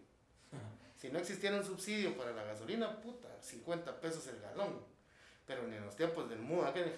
Si 0.99 1.09
no 1.09 1.17
existiera 1.19 1.55
un 1.55 1.63
subsidio 1.63 2.17
para 2.17 2.33
la 2.33 2.43
gasolina, 2.43 2.99
puta, 2.99 3.29
50 3.39 4.01
pesos 4.01 4.27
el 4.27 4.41
galón. 4.41 4.83
Pero 5.47 5.65
ni 5.65 5.77
en 5.77 5.85
los 5.85 5.95
tiempos 5.95 6.29
del 6.29 6.39
MUA, 6.39 6.73
que 6.73 6.83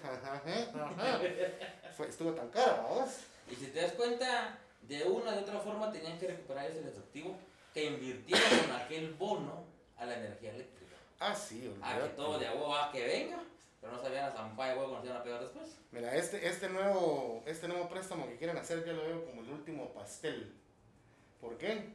fue, 1.96 2.08
estuvo 2.08 2.32
tan 2.32 2.50
cara, 2.50 2.82
vamos. 2.82 3.10
Y 3.50 3.54
si 3.54 3.66
te 3.66 3.80
das 3.80 3.92
cuenta, 3.92 4.58
de 4.82 5.04
una 5.04 5.34
u 5.34 5.38
otra 5.38 5.58
forma 5.60 5.92
tenían 5.92 6.18
que 6.18 6.28
recuperar 6.28 6.70
ese 6.70 6.80
efectivo 6.80 7.36
que 7.72 7.86
invirtieron 7.86 8.48
con 8.60 8.72
aquel 8.72 9.14
bono 9.14 9.64
a 9.96 10.06
la 10.06 10.16
energía 10.16 10.50
eléctrica. 10.54 10.96
Ah, 11.18 11.34
sí, 11.34 11.72
A 11.80 11.98
que 11.98 12.08
todo 12.10 12.38
de 12.38 12.48
agua 12.48 12.90
que 12.92 13.06
venga, 13.06 13.38
pero 13.80 13.92
no 13.92 14.02
sabían 14.02 14.26
la 14.26 14.32
zampa 14.32 14.68
de 14.68 14.78
huevo 14.78 14.96
nos 14.96 15.04
iban 15.04 15.18
a 15.18 15.22
pegar 15.22 15.40
después. 15.40 15.76
Mira, 15.92 16.14
este, 16.16 16.46
este, 16.46 16.68
nuevo, 16.68 17.42
este 17.46 17.68
nuevo 17.68 17.88
préstamo 17.88 18.26
que 18.26 18.36
quieren 18.36 18.56
hacer 18.56 18.84
yo 18.84 18.92
lo 18.92 19.02
veo 19.02 19.24
como 19.24 19.42
el 19.42 19.50
último 19.50 19.92
pastel. 19.92 20.52
¿Por 21.40 21.56
qué? 21.58 21.90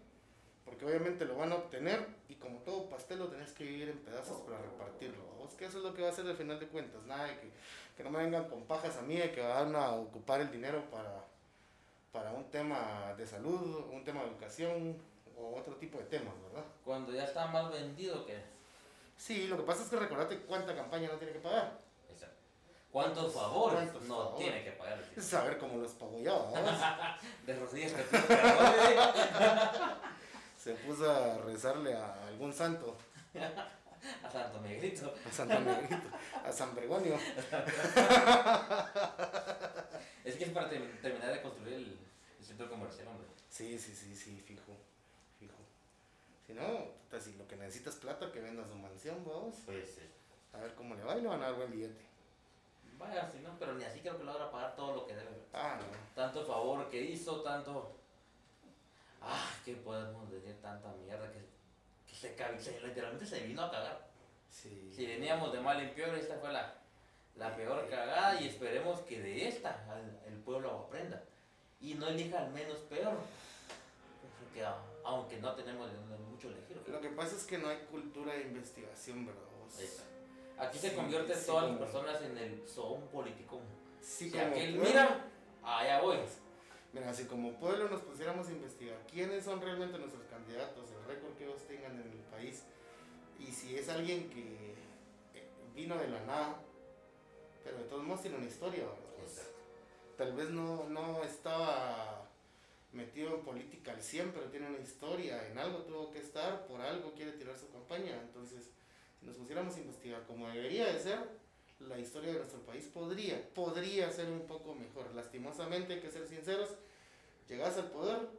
Porque 0.65 0.85
obviamente 0.85 1.25
lo 1.25 1.35
van 1.35 1.51
a 1.51 1.55
obtener 1.55 2.05
y 2.29 2.35
como 2.35 2.59
todo 2.59 2.89
pastel 2.89 3.19
lo 3.19 3.27
tenés 3.27 3.51
que 3.51 3.65
dividir 3.65 3.89
en 3.89 3.99
pedazos 3.99 4.41
para 4.41 4.59
repartirlo. 4.59 5.23
¿Vos 5.39 5.53
que 5.55 5.65
eso 5.65 5.77
es 5.77 5.83
lo 5.83 5.93
que 5.93 6.01
va 6.01 6.09
a 6.09 6.11
hacer 6.11 6.25
al 6.25 6.35
final 6.35 6.59
de 6.59 6.67
cuentas? 6.67 7.03
Nada 7.05 7.25
de 7.25 7.39
que, 7.39 7.51
que 7.95 8.03
no 8.03 8.09
me 8.09 8.19
vengan 8.19 8.49
con 8.49 8.63
pajas 8.63 8.97
a 8.97 9.01
mí 9.01 9.15
de 9.15 9.31
que 9.31 9.41
van 9.41 9.75
a 9.75 9.91
ocupar 9.91 10.41
el 10.41 10.51
dinero 10.51 10.83
para, 10.89 11.25
para 12.17 12.31
un 12.31 12.49
tema 12.49 13.13
de 13.15 13.27
salud, 13.27 13.85
un 13.91 14.03
tema 14.03 14.21
de 14.21 14.27
educación 14.29 14.97
o 15.37 15.55
otro 15.59 15.75
tipo 15.75 15.99
de 15.99 16.05
temas, 16.05 16.33
¿verdad? 16.41 16.63
Cuando 16.83 17.11
ya 17.13 17.25
está 17.25 17.45
más 17.47 17.71
vendido 17.71 18.25
que... 18.25 18.41
Sí, 19.15 19.45
lo 19.47 19.57
que 19.57 19.63
pasa 19.63 19.83
es 19.83 19.89
que 19.89 19.97
recordate 19.97 20.39
cuánta 20.41 20.75
campaña 20.75 21.09
no 21.09 21.17
tiene 21.17 21.33
que 21.33 21.39
pagar. 21.39 21.77
Exacto. 22.09 22.35
¿Cuántos 22.91 23.31
¿Cuántos- 23.33 23.41
favores 23.41 23.79
cuántos 23.91 24.03
no 24.03 24.15
favores? 24.17 24.39
tiene 24.47 24.63
que 24.63 24.71
pagar? 24.71 24.99
Saber 25.19 25.57
cómo 25.59 25.77
los 25.77 25.91
pagó 25.91 26.23
¿vamos? 26.23 26.71
De 27.45 27.55
rodillas 27.59 27.91
que 27.93 28.01
perdón, 28.03 28.73
se 30.57 30.73
puso 30.73 31.11
a 31.11 31.37
rezarle 31.39 31.93
a 31.93 32.27
algún 32.27 32.51
santo, 32.51 32.97
A 34.23 34.29
Santo 34.31 34.59
Miguelito. 34.61 35.13
a 35.27 35.31
Santo 35.31 35.59
Negrito, 35.59 35.95
a 36.43 36.51
San 36.51 36.73
Bregonio. 36.75 37.15
Es 40.23 40.35
que 40.35 40.43
es 40.43 40.49
para 40.51 40.69
termi- 40.69 40.99
terminar 41.01 41.31
de 41.31 41.41
construir 41.41 41.73
el 41.75 41.97
centro 42.47 42.69
comercial, 42.69 43.07
hombre. 43.07 43.27
Sí, 43.49 43.77
sí, 43.77 43.93
sí, 43.95 44.15
sí, 44.15 44.41
fijo, 44.45 44.73
fijo. 45.39 45.53
Si 46.45 46.53
no, 46.53 46.85
puta, 47.03 47.19
si 47.19 47.33
lo 47.35 47.47
que 47.47 47.55
necesitas 47.57 47.95
es 47.95 47.99
plata, 47.99 48.31
que 48.31 48.39
vendas 48.41 48.67
su 48.69 48.75
mansión, 48.75 49.23
vamos. 49.25 49.55
Pues, 49.65 49.99
A 50.53 50.59
ver 50.59 50.73
cómo 50.75 50.95
le 50.95 51.03
va 51.03 51.17
y 51.17 51.21
le 51.21 51.27
van 51.27 51.41
a 51.41 51.47
dar 51.47 51.55
buen 51.55 51.71
billete. 51.71 52.05
vaya, 52.97 53.29
si 53.29 53.39
no, 53.39 53.57
pero 53.59 53.73
ni 53.75 53.83
así 53.83 53.99
creo 53.99 54.17
que 54.17 54.23
logra 54.23 54.49
pagar 54.51 54.75
todo 54.75 54.95
lo 54.95 55.07
que 55.07 55.15
debe. 55.15 55.29
Ah, 55.53 55.77
no. 55.79 55.85
Tanto 56.15 56.45
favor 56.45 56.89
que 56.89 57.01
hizo, 57.01 57.41
tanto. 57.41 57.93
Ah, 59.21 59.51
que 59.65 59.73
podemos 59.75 60.31
decir 60.31 60.55
tanta 60.61 60.89
mierda 60.93 61.29
que, 61.31 61.39
que 62.07 62.15
se, 62.15 62.35
se- 62.59 62.81
literalmente 62.81 63.25
se 63.25 63.41
vino 63.45 63.61
a 63.63 63.71
cagar. 63.71 64.07
Sí. 64.49 64.91
Si 64.95 65.05
veníamos 65.05 65.51
de 65.51 65.59
mal 65.59 65.79
en 65.81 65.93
peor, 65.93 66.15
esta 66.15 66.37
fue 66.39 66.51
la, 66.53 66.73
la 67.35 67.55
peor 67.55 67.89
cagada 67.89 68.39
y 68.41 68.47
esperemos 68.47 69.01
que 69.01 69.19
de 69.21 69.47
esta 69.49 69.83
el 70.25 70.35
pueblo 70.39 70.85
aprenda 70.87 71.21
y 71.81 71.93
no 71.95 72.07
elija 72.07 72.39
al 72.39 72.51
menos 72.51 72.79
peor. 72.89 73.17
Porque 74.39 74.63
a- 74.63 74.81
aunque 75.03 75.37
no 75.37 75.53
tenemos 75.55 75.89
mucho 76.29 76.49
elegir. 76.49 76.81
Lo 76.87 76.99
que 77.01 77.09
pasa 77.09 77.35
es 77.35 77.43
que 77.43 77.57
no 77.57 77.69
hay 77.69 77.77
cultura 77.89 78.33
de 78.33 78.41
investigación, 78.43 79.29
está. 79.79 80.03
Aquí 80.59 80.77
se 80.79 80.95
convierte 80.95 81.35
sí, 81.35 81.45
todas 81.45 81.69
las 81.69 81.77
personas 81.79 82.21
en 82.23 82.37
el 82.37 82.67
son 82.67 83.01
político. 83.09 83.61
Sí, 84.01 84.25
Si 84.25 84.31
como 84.31 84.43
aquel 84.45 84.75
pueblo- 84.75 84.87
mira, 84.89 85.25
allá 85.63 86.01
voy. 86.01 86.17
Mira, 86.93 87.13
si 87.13 87.25
como 87.25 87.53
pueblo 87.59 87.89
nos 87.89 88.01
pusiéramos 88.01 88.47
a 88.47 88.51
investigar 88.51 88.97
quiénes 89.11 89.43
son 89.43 89.61
realmente 89.61 89.97
nuestros 89.99 90.23
candidatos, 90.25 90.89
el 90.91 91.03
récord 91.05 91.33
que 91.37 91.43
ellos 91.45 91.61
tengan 91.67 91.91
en 91.91 92.11
el 92.11 92.19
país, 92.31 92.63
y 93.39 93.51
si 93.51 93.75
es 93.75 93.87
alguien 93.89 94.29
que 94.29 94.71
eh, 95.35 95.47
vino 95.75 95.95
de 95.97 96.07
la 96.07 96.21
nada, 96.25 96.55
pero 97.63 97.77
de 97.77 97.83
todos 97.83 98.03
modos 98.03 98.21
tiene 98.21 98.37
una 98.37 98.47
historia, 98.47 98.83
¿verdad? 98.85 99.43
Tal 100.17 100.33
vez 100.33 100.49
no, 100.49 100.89
no 100.89 101.23
estaba 101.23 102.27
metido 102.91 103.35
en 103.35 103.41
política 103.43 103.91
al 103.91 104.01
100, 104.01 104.31
pero 104.31 104.45
tiene 104.49 104.67
una 104.67 104.79
historia, 104.79 105.47
en 105.47 105.57
algo 105.59 105.79
tuvo 105.79 106.11
que 106.11 106.19
estar, 106.19 106.65
por 106.65 106.81
algo 106.81 107.13
quiere 107.13 107.33
tirar 107.33 107.55
su 107.55 107.69
campaña, 107.69 108.19
entonces 108.21 108.71
si 109.19 109.25
nos 109.25 109.35
pusiéramos 109.35 109.75
a 109.75 109.79
investigar 109.79 110.25
como 110.25 110.47
debería 110.49 110.91
de 110.91 110.99
ser, 110.99 111.19
la 111.79 111.99
historia 111.99 112.31
de 112.31 112.39
nuestro 112.39 112.59
país 112.61 112.85
podría, 112.85 113.47
podría 113.53 114.09
ser 114.11 114.29
un 114.29 114.47
poco 114.47 114.73
mejor. 114.73 115.13
Lastimosamente, 115.13 115.93
hay 115.93 115.99
que 115.99 116.09
ser 116.09 116.27
sinceros, 116.27 116.69
llegas 117.47 117.77
al 117.77 117.91
poder 117.91 118.29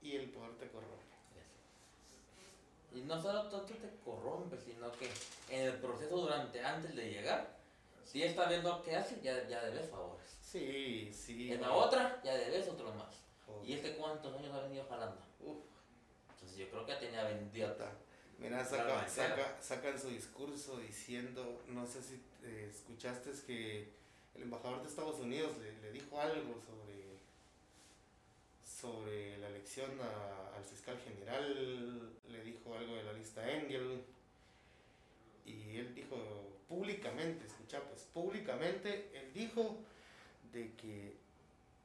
y 0.00 0.16
el 0.16 0.30
poder 0.30 0.52
te 0.52 0.68
corrompe. 0.68 1.02
Y 2.94 3.00
no 3.00 3.20
solo 3.20 3.48
tanto 3.48 3.74
te 3.74 3.90
corrompe, 4.04 4.56
sino 4.56 4.92
que 4.92 5.10
en 5.50 5.66
el 5.66 5.80
proceso 5.80 6.16
durante, 6.16 6.60
antes 6.60 6.94
de 6.94 7.10
llegar, 7.10 7.58
si 8.04 8.22
esta 8.22 8.48
vez 8.48 8.62
no 8.62 8.82
que 8.82 8.94
hace, 8.94 9.20
ya, 9.20 9.48
ya 9.48 9.64
debes 9.64 9.90
favores. 9.90 10.23
Sí, 10.54 11.10
sí. 11.12 11.52
En 11.52 11.60
la 11.62 11.72
otra, 11.72 12.20
ya 12.22 12.32
debes 12.36 12.68
otros 12.68 12.94
más. 12.94 13.12
¿Y 13.66 13.72
este 13.72 13.96
cuántos 13.96 14.32
años 14.38 14.54
ha 14.54 14.60
venido 14.60 14.84
jalando? 14.88 15.20
Uf, 15.40 15.56
Entonces 16.30 16.56
yo 16.58 16.70
creo 16.70 16.86
que 16.86 16.94
tenía 16.94 17.24
vendido. 17.24 17.72
puta. 17.72 17.90
Mira, 18.38 18.64
saca, 18.64 19.08
saca, 19.08 19.56
sacan 19.60 19.98
su 20.00 20.10
discurso 20.10 20.78
diciendo, 20.78 21.60
no 21.66 21.84
sé 21.84 22.02
si 22.04 22.22
eh, 22.44 22.70
escuchaste 22.72 23.30
es 23.32 23.40
que 23.40 23.88
el 24.36 24.42
embajador 24.42 24.80
de 24.82 24.88
Estados 24.88 25.18
Unidos 25.18 25.56
le, 25.58 25.72
le 25.82 25.90
dijo 25.90 26.20
algo 26.20 26.54
sobre, 26.60 27.18
sobre 28.64 29.38
la 29.38 29.48
elección 29.48 29.90
a- 30.00 30.56
al 30.56 30.64
fiscal 30.64 30.96
general, 31.00 32.12
le 32.28 32.44
dijo 32.44 32.76
algo 32.76 32.94
de 32.94 33.02
la 33.02 33.12
lista 33.12 33.50
Engel, 33.50 34.04
y 35.46 35.78
él 35.78 35.94
dijo 35.96 36.16
públicamente, 36.68 37.44
escucha 37.46 37.80
pues, 37.88 38.02
públicamente, 38.14 39.10
él 39.14 39.32
dijo 39.32 39.78
de 40.54 40.72
que 40.74 41.16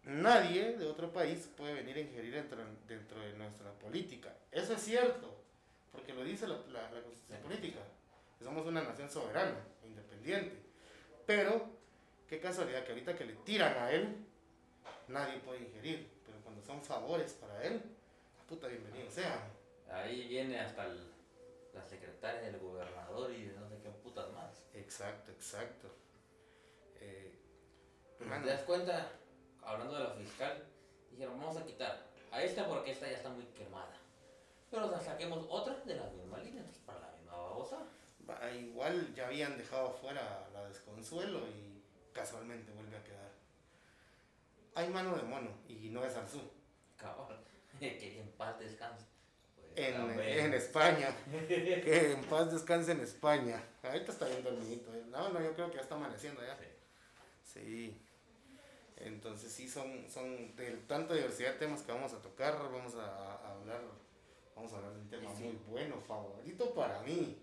nadie 0.03 0.77
de 0.77 0.85
otro 0.85 1.11
país 1.11 1.49
puede 1.57 1.73
venir 1.73 1.97
a 1.97 1.99
ingerir 2.01 2.33
dentro, 2.33 2.63
dentro 2.87 3.19
de 3.19 3.33
nuestra 3.33 3.71
política. 3.73 4.33
Eso 4.51 4.73
es 4.73 4.81
cierto, 4.81 5.35
porque 5.91 6.13
lo 6.13 6.23
dice 6.23 6.47
la, 6.47 6.55
la, 6.67 6.89
la 6.91 7.01
constitución 7.01 7.41
política, 7.41 7.79
que 8.37 8.45
somos 8.45 8.65
una 8.65 8.81
nación 8.83 9.09
soberana, 9.09 9.57
independiente. 9.83 10.55
Pero, 11.25 11.69
qué 12.27 12.39
casualidad 12.39 12.83
que 12.85 12.91
ahorita 12.91 13.15
que 13.15 13.25
le 13.25 13.33
tiran 13.37 13.73
a 13.77 13.91
él, 13.91 14.15
nadie 15.07 15.39
puede 15.39 15.61
ingerir, 15.61 16.07
pero 16.25 16.37
cuando 16.41 16.61
son 16.61 16.81
favores 16.83 17.33
para 17.33 17.63
él, 17.63 17.81
la 18.37 18.43
puta 18.47 18.67
bienvenido 18.67 19.09
sea. 19.11 19.47
Ahí 19.91 20.27
viene 20.27 20.59
hasta 20.59 20.85
el- 20.85 21.09
la 21.73 21.83
secretaria 21.85 22.41
del 22.41 22.59
gobernador 22.59 23.31
y 23.31 23.45
de 23.45 23.53
no 23.59 23.67
sé 23.69 23.77
qué 23.81 23.89
putas 23.89 24.31
más. 24.33 24.63
Exacto, 24.73 25.31
exacto. 25.31 25.87
Eh, 26.99 27.38
¿Te 28.19 28.47
das 28.47 28.63
cuenta? 28.63 29.11
Hablando 29.63 29.95
de 29.95 30.03
la 30.03 30.09
fiscal, 30.11 30.63
dijeron, 31.11 31.39
vamos 31.39 31.57
a 31.57 31.65
quitar 31.65 32.05
a 32.31 32.43
esta 32.43 32.67
porque 32.67 32.91
esta 32.91 33.07
ya 33.07 33.17
está 33.17 33.29
muy 33.29 33.45
quemada. 33.45 33.93
Pero 34.69 34.91
la 34.91 34.99
saquemos 34.99 35.45
otra 35.49 35.75
de 35.85 35.95
la 35.95 36.05
misma 36.09 36.37
línea, 36.39 36.59
entonces 36.59 36.83
para 36.85 36.99
la 36.99 37.11
misma 37.11 37.33
babosa. 37.33 37.77
igual 38.57 39.13
ya 39.15 39.27
habían 39.27 39.57
dejado 39.57 39.91
fuera 39.91 40.47
la 40.53 40.67
desconsuelo 40.67 41.47
y 41.47 41.81
casualmente 42.13 42.71
vuelve 42.73 42.97
a 42.97 43.03
quedar. 43.03 43.31
Hay 44.75 44.89
mano 44.89 45.15
de 45.15 45.23
mono 45.23 45.49
y 45.67 45.89
no 45.89 46.05
es 46.05 46.15
Arzú. 46.15 46.41
Cabrón, 46.97 47.39
que 47.79 48.19
en 48.19 48.27
paz 48.33 48.59
descanse. 48.59 49.05
Pues, 49.55 49.87
en, 49.87 50.19
en 50.19 50.53
España. 50.53 51.15
Que 51.47 52.13
en 52.13 52.23
paz 52.25 52.51
descanse 52.51 52.91
en 52.91 53.01
España. 53.01 53.63
Ahorita 53.81 54.11
está 54.11 54.25
bien 54.27 54.43
dormidito. 54.43 54.93
¿eh? 54.93 55.03
No, 55.07 55.29
no, 55.29 55.41
yo 55.41 55.53
creo 55.53 55.69
que 55.69 55.77
ya 55.77 55.81
está 55.81 55.95
amaneciendo 55.95 56.41
ya. 56.41 56.57
Sí. 57.43 57.99
Entonces 58.99 59.51
sí, 59.51 59.67
son, 59.69 60.09
son 60.09 60.55
de 60.55 60.71
tanta 60.87 61.13
diversidad 61.13 61.53
de 61.53 61.59
temas 61.59 61.81
que 61.83 61.91
vamos 61.91 62.13
a 62.13 62.21
tocar. 62.21 62.53
Vamos 62.71 62.95
a, 62.95 63.05
a 63.05 63.51
hablar, 63.53 63.81
vamos 64.55 64.73
a 64.73 64.77
hablar 64.77 64.93
de 64.93 64.99
un 64.99 65.09
tema 65.09 65.35
Sí. 65.35 65.43
muy 65.43 65.53
bueno, 65.67 65.99
favorito 66.01 66.73
para 66.73 67.01
mí. 67.01 67.37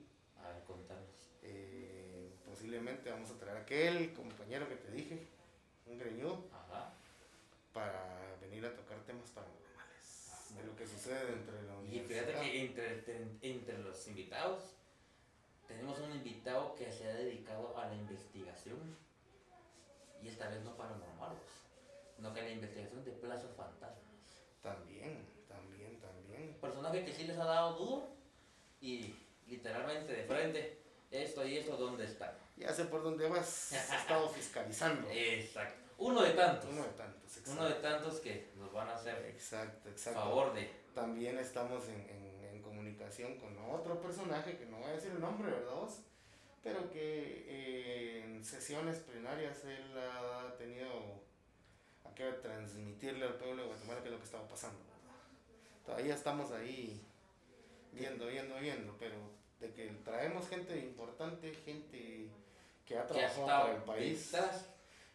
A 0.45 0.49
ver, 0.49 0.63
contanos. 0.65 1.31
Eh, 1.43 2.31
posiblemente 2.45 3.11
vamos 3.11 3.31
a 3.31 3.39
traer 3.39 3.57
a 3.59 3.61
aquel 3.61 4.13
compañero 4.13 4.69
que 4.69 4.77
te 4.77 4.91
dije, 4.91 5.27
un 5.87 5.99
greñudo, 5.99 6.45
Ajá. 6.53 6.93
para 7.73 8.37
venir 8.41 8.65
a 8.67 8.75
tocar 8.75 8.99
temas 9.07 9.31
paranormales. 9.31 10.53
De 10.57 10.65
lo 10.65 10.77
que 10.77 10.87
sucede 10.87 11.25
dentro 11.33 11.55
de 11.57 11.63
la 11.65 11.75
Y 11.85 12.01
fíjate 12.01 12.33
que 12.33 12.61
entre, 12.65 12.95
entre, 12.99 13.27
entre 13.43 13.79
los 13.79 14.07
invitados 14.09 14.73
tenemos 15.69 15.99
un 16.01 16.13
invitado 16.13 16.75
que 16.77 16.91
se 16.91 17.07
ha 17.11 17.15
dedicado 17.15 17.77
a 17.79 17.87
la 17.87 17.95
investigación 17.95 18.79
y 20.27 20.31
esta 20.31 20.49
vez 20.49 20.63
no 20.65 20.77
paranormales, 20.77 21.39
sino 22.17 22.35
que 22.35 22.41
a 22.41 22.45
la 22.45 22.51
investigación 22.51 23.05
de 23.05 23.13
plazas 23.13 23.51
fantasmas. 23.57 24.03
También, 24.63 25.25
también, 25.49 26.01
también. 26.01 26.57
Personaje 26.61 27.05
que 27.05 27.13
sí 27.13 27.25
les 27.25 27.39
ha 27.39 27.45
dado 27.45 27.75
duro 27.79 28.09
y 28.81 29.15
literalmente 29.47 30.13
de 30.13 30.25
frente, 30.25 30.79
esto 31.11 31.47
y 31.47 31.57
esto, 31.59 31.77
¿dónde 31.77 32.05
están? 32.05 32.33
Ya 32.57 32.73
sé 32.73 32.87
por 32.87 33.03
dónde 33.03 33.29
vas. 33.29 33.73
Has 33.73 34.01
estado 34.03 34.29
fiscalizando. 34.29 35.09
Exacto. 35.13 35.83
Uno 35.99 36.23
de 36.23 36.31
tantos. 36.33 36.69
Uno 36.71 36.83
de 36.83 36.91
tantos, 36.91 37.37
exacto. 37.37 37.51
Uno 37.53 37.65
de 37.69 37.75
tantos 37.77 38.21
que 38.21 38.51
nos 38.57 38.73
van 38.73 38.89
a 38.89 38.95
hacer 38.97 39.25
Exacto, 39.27 39.89
exacto. 39.89 40.21
favor 40.21 40.53
de... 40.53 40.69
También 40.95 41.39
estamos 41.39 41.89
en, 41.89 42.01
en- 42.11 42.45
en 42.57 42.63
comunicación 42.63 43.39
con 43.39 43.57
otro 43.71 44.01
personaje, 44.01 44.57
que 44.59 44.67
no 44.67 44.79
voy 44.79 44.91
a 44.91 44.95
decir 44.95 45.13
el 45.13 45.21
nombre, 45.21 45.51
¿verdad 45.51 45.75
vos? 45.75 46.01
Pero 46.67 46.91
que 46.91 47.45
eh, 47.47 48.25
en 48.25 48.45
sesiones 48.45 48.99
plenarias 48.99 49.65
él 49.65 49.97
ha 49.97 50.53
tenido 50.59 51.23
a 52.05 52.13
que 52.13 52.25
transmitirle 52.43 53.25
al 53.25 53.35
pueblo 53.35 53.63
de 53.63 53.69
Guatemala 53.69 54.01
qué 54.01 54.09
es 54.09 54.13
lo 54.13 54.19
que 54.19 54.25
estaba 54.25 54.49
pasando. 54.49 54.81
Todavía 55.85 56.17
estamos 56.17 56.51
ahí 56.51 57.01
viendo, 57.93 58.27
viendo, 58.27 58.57
viendo, 58.57 58.97
pero 58.99 59.15
de 59.61 59.73
que 59.73 59.87
traemos 60.05 60.49
gente 60.49 60.77
importante, 60.77 61.55
gente 61.65 62.31
que 62.85 62.99
ha 62.99 63.07
trabajado 63.07 63.47
para 63.47 63.77
el 63.77 63.83
país, 63.83 64.33
detrás. 64.33 64.67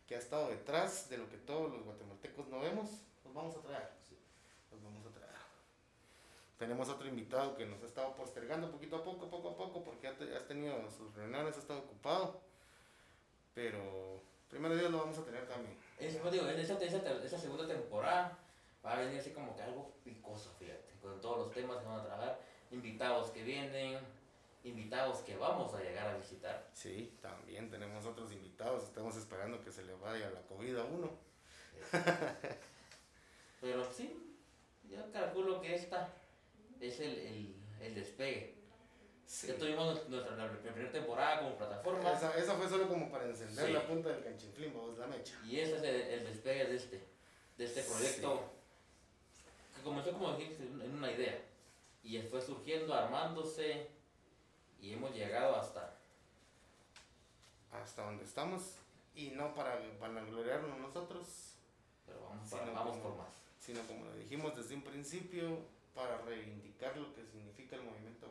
que 0.07 0.15
ha 0.15 0.19
estado 0.19 0.49
detrás 0.51 1.09
de 1.09 1.17
lo 1.17 1.29
que 1.29 1.35
todos 1.35 1.69
los 1.69 1.83
guatemaltecos 1.83 2.47
no 2.47 2.61
vemos, 2.61 2.89
los 3.25 3.33
vamos 3.33 3.57
a 3.57 3.61
traer. 3.61 3.89
Los 4.71 4.81
vamos 4.81 5.05
a 5.05 5.09
traer. 5.09 5.30
Tenemos 6.61 6.87
otro 6.89 7.07
invitado 7.07 7.55
que 7.55 7.65
nos 7.65 7.81
ha 7.81 7.87
estado 7.87 8.13
postergando 8.15 8.69
poquito 8.69 8.97
a 8.97 9.03
poco, 9.03 9.27
poco 9.27 9.49
a 9.49 9.57
poco, 9.57 9.83
porque 9.83 10.07
te- 10.11 10.37
has 10.37 10.45
tenido 10.47 10.75
sus 10.91 11.11
reuniones, 11.15 11.55
ha 11.55 11.59
estado 11.59 11.79
ocupado. 11.79 12.39
Pero 13.55 14.21
primero 14.47 14.75
Dios 14.75 14.91
lo 14.91 14.99
vamos 14.99 15.17
a 15.17 15.25
tener 15.25 15.47
también. 15.47 15.75
Es, 15.97 16.17
pues, 16.17 16.31
digo, 16.31 16.45
esa, 16.47 16.77
esa, 16.77 16.97
esa 17.23 17.37
segunda 17.39 17.65
temporada 17.67 18.37
va 18.85 18.93
a 18.93 18.99
venir 18.99 19.19
así 19.19 19.31
como 19.31 19.55
que 19.55 19.63
algo 19.63 19.91
picoso, 20.03 20.51
fíjate, 20.59 20.91
con 21.01 21.19
todos 21.19 21.39
los 21.39 21.51
temas 21.51 21.77
que 21.79 21.85
van 21.87 22.01
a 22.01 22.03
trabajar, 22.05 22.39
invitados 22.69 23.31
que 23.31 23.41
vienen, 23.41 23.97
invitados 24.63 25.17
que 25.21 25.35
vamos 25.37 25.73
a 25.73 25.81
llegar 25.81 26.09
a 26.09 26.17
visitar. 26.17 26.69
Sí, 26.73 27.17
también 27.23 27.71
tenemos 27.71 28.05
otros 28.05 28.31
invitados. 28.33 28.83
Estamos 28.83 29.15
esperando 29.17 29.59
que 29.63 29.71
se 29.71 29.83
le 29.83 29.95
vaya 29.95 30.29
la 30.29 30.41
COVID 30.43 30.77
a 30.77 30.83
uno. 30.83 31.09
Pero 33.61 33.91
sí, 33.91 34.37
yo 34.87 35.11
calculo 35.11 35.59
que 35.59 35.73
esta 35.73 36.07
es 36.81 36.99
el, 36.99 37.17
el, 37.19 37.55
el 37.81 37.95
despegue. 37.95 38.55
Sí. 39.25 39.47
Ya 39.47 39.55
tuvimos 39.57 40.09
nuestra 40.09 40.35
la 40.35 40.51
primera 40.51 40.91
temporada 40.91 41.39
como 41.39 41.55
plataforma 41.57 42.11
Esa, 42.11 42.37
esa 42.37 42.55
fue 42.55 42.67
solo 42.67 42.89
como 42.89 43.09
para 43.09 43.25
encender 43.25 43.65
Sí. 43.67 43.71
la 43.71 43.87
punta 43.87 44.09
del 44.09 44.23
canchinflín, 44.25 44.73
vos 44.73 44.97
la 44.97 45.07
mecha. 45.07 45.39
y 45.45 45.57
ese 45.59 45.77
es 45.77 45.83
el, 45.83 45.95
el 45.95 46.25
despegue 46.25 46.65
de 46.65 46.75
este, 46.75 47.01
de 47.57 47.63
este 47.65 47.81
proyecto 47.83 48.43
que 49.75 49.81
comenzó 49.83 50.11
como 50.11 50.33
dijiste 50.35 50.63
en 50.63 50.95
una 50.95 51.09
idea 51.11 51.39
y 52.03 52.19
fue 52.23 52.41
surgiendo, 52.41 52.93
armándose 52.93 53.87
y 54.81 54.93
hemos 54.93 55.15
llegado 55.15 55.55
hasta 55.55 55.97
Hasta 57.71 58.03
donde 58.05 58.25
estamos. 58.25 58.75
Y 59.15 59.29
no 59.31 59.53
para 59.53 59.79
vanagloriarnos 59.99 60.77
nosotros, 60.79 61.27
Pero 62.05 62.21
vamos, 62.21 62.49
para- 62.49 62.65
vamos 62.71 62.97
como- 62.97 63.03
por 63.03 63.17
más. 63.17 63.33
sino 63.59 63.81
como 63.87 64.05
lo 64.05 64.15
dijimos 64.15 64.55
desde 64.55 64.75
un 64.75 64.81
principio, 64.83 65.59
para 65.93 66.21
reivindicar 66.21 66.97
lo 66.97 67.13
que 67.13 67.25
significa 67.25 67.75
el 67.75 67.83
movimiento 67.83 68.27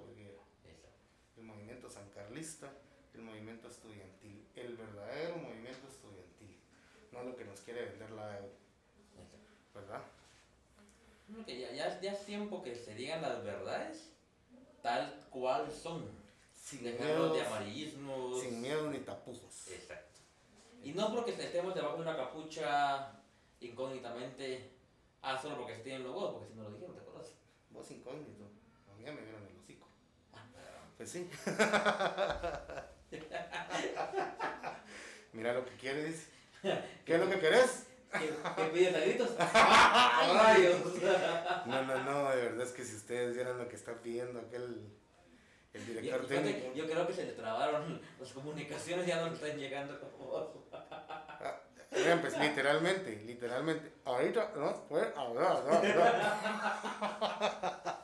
Exacto. 0.65 0.99
el 1.37 1.45
movimiento 1.45 1.91
sancarlista, 1.91 2.73
el 3.15 3.23
movimiento 3.23 3.69
estudiantil, 3.69 4.47
el 4.55 4.77
verdadero 4.77 5.37
movimiento 5.37 5.87
estudiantil, 5.89 6.59
no 7.13 7.23
lo 7.23 7.37
que 7.37 7.45
nos 7.45 7.61
quiere 7.61 7.85
vender 7.87 8.11
la 8.11 8.39
EU. 8.39 8.49
¿verdad? 9.75 10.03
Que 11.47 11.61
ya, 11.61 11.73
ya, 11.73 12.01
ya 12.01 12.13
es 12.13 12.27
tiempo 12.27 12.63
que 12.63 12.75
se 12.75 12.95
digan 12.95 13.23
las 13.23 13.45
verdades 13.45 14.11
tal 14.83 15.15
cual 15.31 15.71
son. 15.71 16.09
Sin 16.55 16.83
Dejarlos 16.85 17.33
de 17.33 17.39
miedos, 17.39 17.47
amarillismos. 17.47 18.41
sin 18.41 18.61
miedos 18.61 18.93
ni 18.93 18.99
tapujos. 18.99 19.69
Exacto. 19.69 20.21
Y 20.83 20.93
no 20.93 21.13
porque 21.13 21.31
estemos 21.33 21.75
debajo 21.75 21.97
de 21.97 22.03
una 22.03 22.17
capucha 22.17 23.13
incógnitamente. 23.61 24.71
Ah, 25.23 25.41
solo 25.41 25.57
porque 25.59 25.75
estén 25.75 26.03
los 26.03 26.15
huevos, 26.15 26.33
porque 26.35 26.49
si 26.49 26.55
no 26.55 26.65
lo 26.65 26.71
dijeron, 26.71 26.95
¿te 26.95 27.01
acuerdas? 27.01 27.33
Vos 27.71 27.91
incógnito, 27.91 28.45
a 28.91 28.95
mí 28.97 29.05
ya 29.05 29.13
me 29.13 29.21
vieron 29.23 29.43
el 29.43 29.57
hocico. 29.59 29.87
Ah, 30.35 30.45
Pues 30.97 31.11
sí. 31.11 31.29
Mira 35.33 35.55
lo 35.55 35.65
que 35.65 35.77
quieres. 35.77 36.29
¿Qué 37.05 37.15
es 37.15 37.21
lo 37.21 37.31
que 37.31 37.39
querés? 37.39 37.87
¿Qué, 38.13 38.35
qué 38.57 38.65
pides 38.75 38.95
a 38.95 39.01
gritos? 39.01 39.31
¡Ay, 39.39 40.37
rayos! 40.37 40.81
No, 41.67 41.83
no, 41.85 42.03
no, 42.05 42.31
de 42.31 42.43
verdad 42.43 42.67
es 42.67 42.73
que 42.73 42.85
si 42.85 42.97
ustedes 42.97 43.35
vieran 43.37 43.57
lo 43.59 43.69
que 43.69 43.77
está 43.77 43.95
pidiendo 44.03 44.41
aquel 44.41 44.91
el 45.73 45.87
Yo, 45.87 45.93
director 46.01 46.27
fíjate, 46.27 46.53
técnico. 46.53 46.75
yo 46.75 46.87
creo 46.91 47.07
que 47.07 47.13
se 47.13 47.25
le 47.27 47.33
trabaron 47.33 48.01
las 48.19 48.33
comunicaciones, 48.33 49.07
ya 49.07 49.21
no 49.21 49.29
le 49.29 49.35
están 49.35 49.57
llegando 49.57 50.01
como 50.01 50.17
vos. 50.27 50.49
Pues 52.21 52.39
literalmente, 52.39 53.23
literalmente. 53.27 53.93
Ahorita, 54.05 54.53
no, 54.57 54.85
ahora, 55.17 55.63
no, 55.67 55.81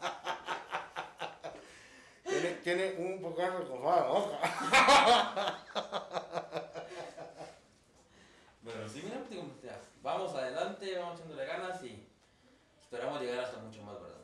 Tiene, 2.24 2.50
tiene 2.62 2.94
un 2.98 3.22
poco 3.22 3.40
de 3.40 3.50
recojada 3.50 4.00
la 4.00 4.06
boca. 4.08 4.38
Bueno, 8.62 8.88
sí, 8.88 9.02
mira, 9.04 9.20
vamos 10.02 10.34
adelante, 10.34 10.98
vamos 10.98 11.20
echándole 11.20 11.46
ganas 11.46 11.82
y 11.84 12.04
esperamos 12.82 13.20
llegar 13.20 13.44
hasta 13.44 13.58
mucho 13.58 13.80
más, 13.84 14.00
¿verdad? 14.02 14.18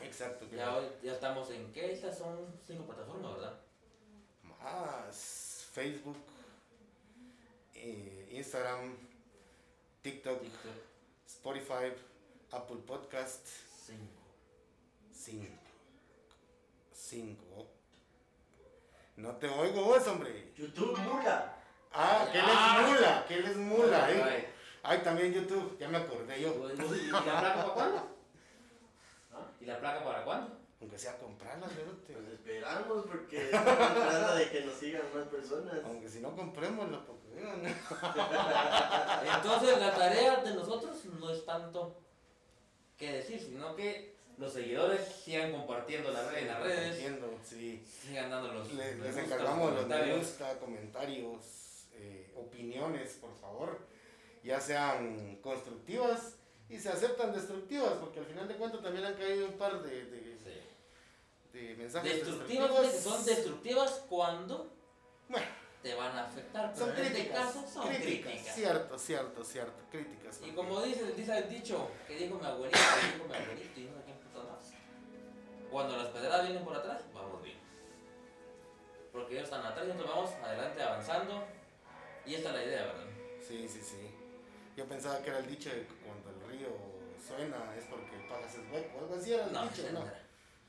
Exacto. 0.00 0.46
Ya, 0.54 0.76
hoy, 0.76 0.86
ya 1.02 1.14
estamos 1.14 1.50
en, 1.50 1.72
¿qué? 1.72 1.90
Estas 1.92 2.16
son 2.16 2.54
cinco 2.64 2.84
plataformas, 2.84 3.32
¿verdad? 3.34 3.58
Más 4.44 5.66
Facebook, 5.72 6.16
eh, 7.74 8.28
Instagram, 8.30 8.96
TikTok, 10.02 10.40
TikTok, 10.40 10.76
Spotify, 11.26 11.92
Apple 12.52 12.76
Podcast. 12.86 13.46
cinco. 13.86 14.22
Cinco. 15.12 15.52
Cinco. 16.92 17.66
No 19.16 19.36
te 19.36 19.48
oigo 19.48 19.84
vos, 19.84 20.06
hombre. 20.06 20.52
YouTube 20.56 20.96
mula. 20.98 21.56
Ah, 21.92 22.26
que 22.32 22.38
él 22.38 22.44
Ah. 22.46 22.80
es 22.82 22.88
mula, 22.94 23.24
que 23.26 23.34
él 23.34 23.44
es 23.46 23.56
mula, 23.56 24.06
Ay, 24.06 24.16
eh. 24.18 24.48
Ay, 24.82 24.98
también 25.02 25.32
YouTube, 25.34 25.76
ya 25.78 25.88
me 25.88 25.98
acordé 25.98 26.40
yo. 26.40 26.54
¿Y 26.72 27.10
la 27.10 27.20
placa 27.22 27.54
para 27.54 27.74
cuándo? 27.74 27.98
¿Ah? 29.34 29.46
¿Y 29.60 29.64
la 29.66 29.78
placa 29.80 30.04
para 30.04 30.24
cuándo? 30.24 30.59
Aunque 30.80 30.98
sea 30.98 31.18
comprarla, 31.18 31.68
cerote. 31.68 32.14
Pues 32.14 32.28
esperamos 32.32 33.06
porque 33.06 33.44
estamos 33.50 33.76
tratando 33.76 34.34
de 34.36 34.48
que 34.50 34.60
nos 34.64 34.74
sigan 34.74 35.02
más 35.14 35.26
personas. 35.28 35.74
Aunque 35.84 36.08
si 36.08 36.20
no 36.20 36.34
comprémosla, 36.34 37.04
porque 37.04 37.28
vean. 37.34 37.62
Entonces 39.36 39.78
la 39.78 39.94
tarea 39.94 40.36
de 40.42 40.54
nosotros 40.54 41.04
no 41.18 41.30
es 41.30 41.44
tanto 41.44 42.00
que 42.96 43.12
decir, 43.12 43.40
sino 43.40 43.74
que 43.76 44.14
los 44.38 44.52
seguidores 44.54 45.06
sigan 45.06 45.52
compartiendo 45.52 46.10
la 46.12 46.30
red 46.30 46.38
en 46.38 46.48
las 46.48 46.62
redes, 46.62 46.94
Entiendo, 46.96 47.38
sí. 47.44 47.84
sigan 47.86 48.30
dando 48.30 48.52
los 48.54 48.72
Le- 48.72 48.96
les 48.96 49.16
encargamos 49.18 49.74
los 49.74 49.86
me 49.86 50.16
gusta, 50.16 50.58
comentarios, 50.58 51.88
eh, 51.92 52.32
opiniones, 52.36 53.14
por 53.20 53.34
favor. 53.38 53.78
Ya 54.42 54.58
sean 54.58 55.36
constructivas 55.42 56.36
y 56.70 56.78
se 56.78 56.88
aceptan 56.88 57.32
destructivas, 57.34 57.92
porque 58.00 58.20
al 58.20 58.24
final 58.26 58.48
de 58.48 58.56
cuentas 58.56 58.80
también 58.82 59.04
han 59.04 59.14
caído 59.14 59.46
un 59.46 59.58
par 59.58 59.82
de, 59.82 60.06
de, 60.06 60.30
Sí. 60.40 60.58
De 61.52 61.74
mensajes 61.76 62.12
Destructivas, 62.14 62.68
destructivos. 62.68 62.70
fíjate 62.80 62.96
que 62.96 63.02
son 63.02 63.24
destructivas 63.24 63.90
cuando 64.08 64.72
Bueno, 65.28 65.46
te 65.82 65.94
van 65.94 66.16
a 66.18 66.24
afectar, 66.26 66.72
pero 66.74 66.86
son 66.86 66.96
en 66.98 67.04
este 67.06 67.28
caso 67.28 67.64
son 67.72 67.88
críticas. 67.88 68.30
críticas. 68.32 68.54
Cierto, 68.54 68.98
cierto, 68.98 69.44
cierto. 69.44 69.82
Críticas. 69.90 70.40
Y 70.46 70.50
como 70.50 70.80
dice, 70.82 71.12
dice 71.12 71.38
el 71.38 71.48
dicho 71.48 71.88
que 72.06 72.16
dijo 72.16 72.38
mi 72.38 72.46
abuelita, 72.46 72.78
que 72.78 73.16
dijo 73.16 73.28
mi 73.28 73.34
abuelito 73.36 73.80
y 73.80 73.84
no 73.84 73.96
sé 73.96 74.04
quién 74.04 74.16
puto 74.18 74.44
más. 74.44 74.72
Cuando 75.70 75.96
las 75.96 76.06
pedradas 76.08 76.46
vienen 76.46 76.64
por 76.64 76.76
atrás, 76.76 77.02
vamos 77.14 77.42
bien. 77.42 77.58
Porque 79.12 79.32
ellos 79.34 79.44
están 79.44 79.64
atrás 79.64 79.84
y 79.86 79.88
nosotros 79.88 80.14
vamos 80.14 80.30
adelante 80.44 80.82
avanzando. 80.82 81.44
Y 82.26 82.34
esta 82.34 82.50
es 82.50 82.54
la 82.54 82.64
idea, 82.64 82.82
¿verdad? 82.86 83.06
Sí, 83.46 83.68
sí, 83.68 83.80
sí. 83.80 84.10
Yo 84.76 84.86
pensaba 84.86 85.20
que 85.22 85.30
era 85.30 85.38
el 85.40 85.46
dicho 85.48 85.68
de 85.70 85.86
que 85.86 85.94
cuando 86.04 86.30
el 86.30 86.48
río 86.50 86.68
suena 87.26 87.74
es 87.76 87.84
porque 87.86 88.14
el 88.16 88.28
pagas 88.28 88.54
es 88.54 88.60
hueco. 88.72 88.98
Algo 89.00 89.14
así 89.16 89.32
era 89.32 89.46
el 89.46 89.52
No, 89.52 89.64
dicho, 89.68 89.82
no 89.92 90.02
era. 90.02 90.19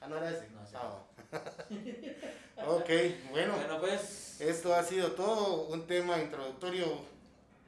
Ah, 0.02 0.08
no 0.08 0.18
era 0.18 0.32
ese. 0.32 0.50
No, 0.50 0.64
ese 0.64 0.76
Ah, 0.78 1.04
ok, 2.68 2.90
bueno. 3.30 3.54
Bueno, 3.56 3.80
pues, 3.80 4.42
Esto 4.42 4.74
ha 4.74 4.84
sido 4.84 5.12
todo, 5.12 5.68
un 5.68 5.86
tema 5.86 6.20
introductorio 6.20 6.86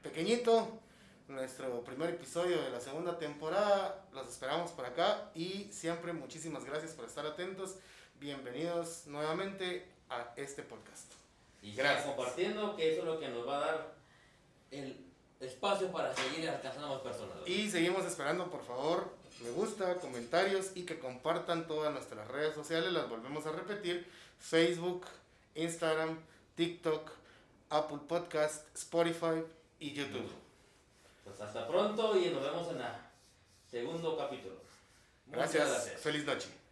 pequeñito, 0.02 0.68
nuestro 1.28 1.82
primer 1.84 2.10
episodio 2.10 2.62
de 2.62 2.70
la 2.72 2.80
segunda 2.82 3.18
temporada, 3.18 4.04
los 4.12 4.28
esperamos 4.28 4.72
por 4.72 4.86
acá 4.86 5.30
y 5.36 5.70
siempre 5.72 6.12
muchísimas 6.12 6.66
gracias 6.66 6.92
por 6.94 7.06
estar 7.06 7.26
atentos, 7.26 7.76
bienvenidos 8.20 9.06
nuevamente 9.08 9.88
a 10.10 10.34
este 10.36 10.64
podcast. 10.64 11.14
y 11.62 11.74
Gracias. 11.76 12.08
compartiendo, 12.08 12.76
que 12.76 12.92
eso 12.94 13.02
es 13.02 13.06
lo 13.08 13.20
que 13.20 13.30
nos 13.30 13.48
va 13.48 13.58
a 13.58 13.60
dar 13.62 13.94
el 14.72 15.06
espacio 15.40 15.92
para 15.92 16.14
seguir 16.16 16.50
alcanzando 16.50 16.90
más 16.90 17.02
personas. 17.02 17.38
Y 17.48 17.70
seguimos 17.70 18.04
esperando, 18.06 18.50
por 18.50 18.64
favor, 18.66 19.14
me 19.44 19.52
gusta, 19.52 19.96
comentarios 19.96 20.72
y 20.76 20.84
que 20.84 21.00
compartan 21.00 21.68
todas 21.68 21.94
nuestras 21.94 22.28
redes 22.30 22.56
sociales, 22.56 22.92
las 22.94 23.10
volvemos 23.10 23.46
a 23.46 23.52
repetir, 23.52 24.10
Facebook, 24.40 25.06
Instagram, 25.56 26.18
TikTok, 26.56 27.12
Apple 27.70 28.00
Podcast, 28.08 28.66
Spotify 28.76 29.44
y 29.80 29.94
YouTube. 29.94 30.32
Pues 31.24 31.40
hasta 31.42 31.68
pronto 31.68 32.18
y 32.18 32.30
nos 32.30 32.44
vemos 32.44 32.70
en 32.70 32.82
el 32.82 32.88
segundo 33.70 34.18
capítulo. 34.18 34.56
Muchas 35.26 35.54
gracias. 35.54 36.02
feliz 36.02 36.26
noche. 36.26 36.63